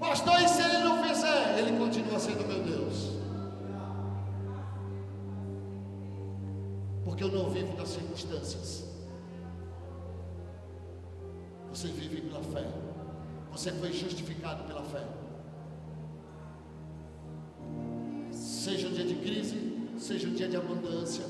Pastor, 0.00 0.40
e 0.40 0.48
se 0.48 0.62
Ele 0.62 0.78
não 0.78 1.02
fizer? 1.02 1.58
Ele 1.58 1.78
continua 1.78 2.18
sendo 2.18 2.46
meu 2.46 2.62
porque 7.16 7.24
eu 7.24 7.32
não 7.32 7.48
vivo 7.48 7.74
das 7.74 7.88
circunstâncias. 7.88 8.84
Você 11.70 11.88
vive 11.88 12.20
pela 12.20 12.42
fé. 12.42 12.68
Você 13.52 13.72
foi 13.72 13.90
justificado 13.90 14.64
pela 14.64 14.82
fé. 14.82 15.02
Seja 18.30 18.88
um 18.88 18.92
dia 18.92 19.06
de 19.06 19.14
crise, 19.14 19.88
seja 19.96 20.28
um 20.28 20.34
dia 20.34 20.46
de 20.46 20.58
abundância, 20.58 21.24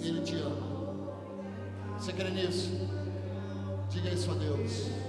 Ele 0.00 0.20
te 0.20 0.36
ama. 0.36 0.94
Você 1.98 2.12
crê 2.12 2.30
nisso? 2.30 2.70
Diga 3.90 4.10
isso 4.10 4.30
a 4.30 4.34
Deus. 4.34 5.05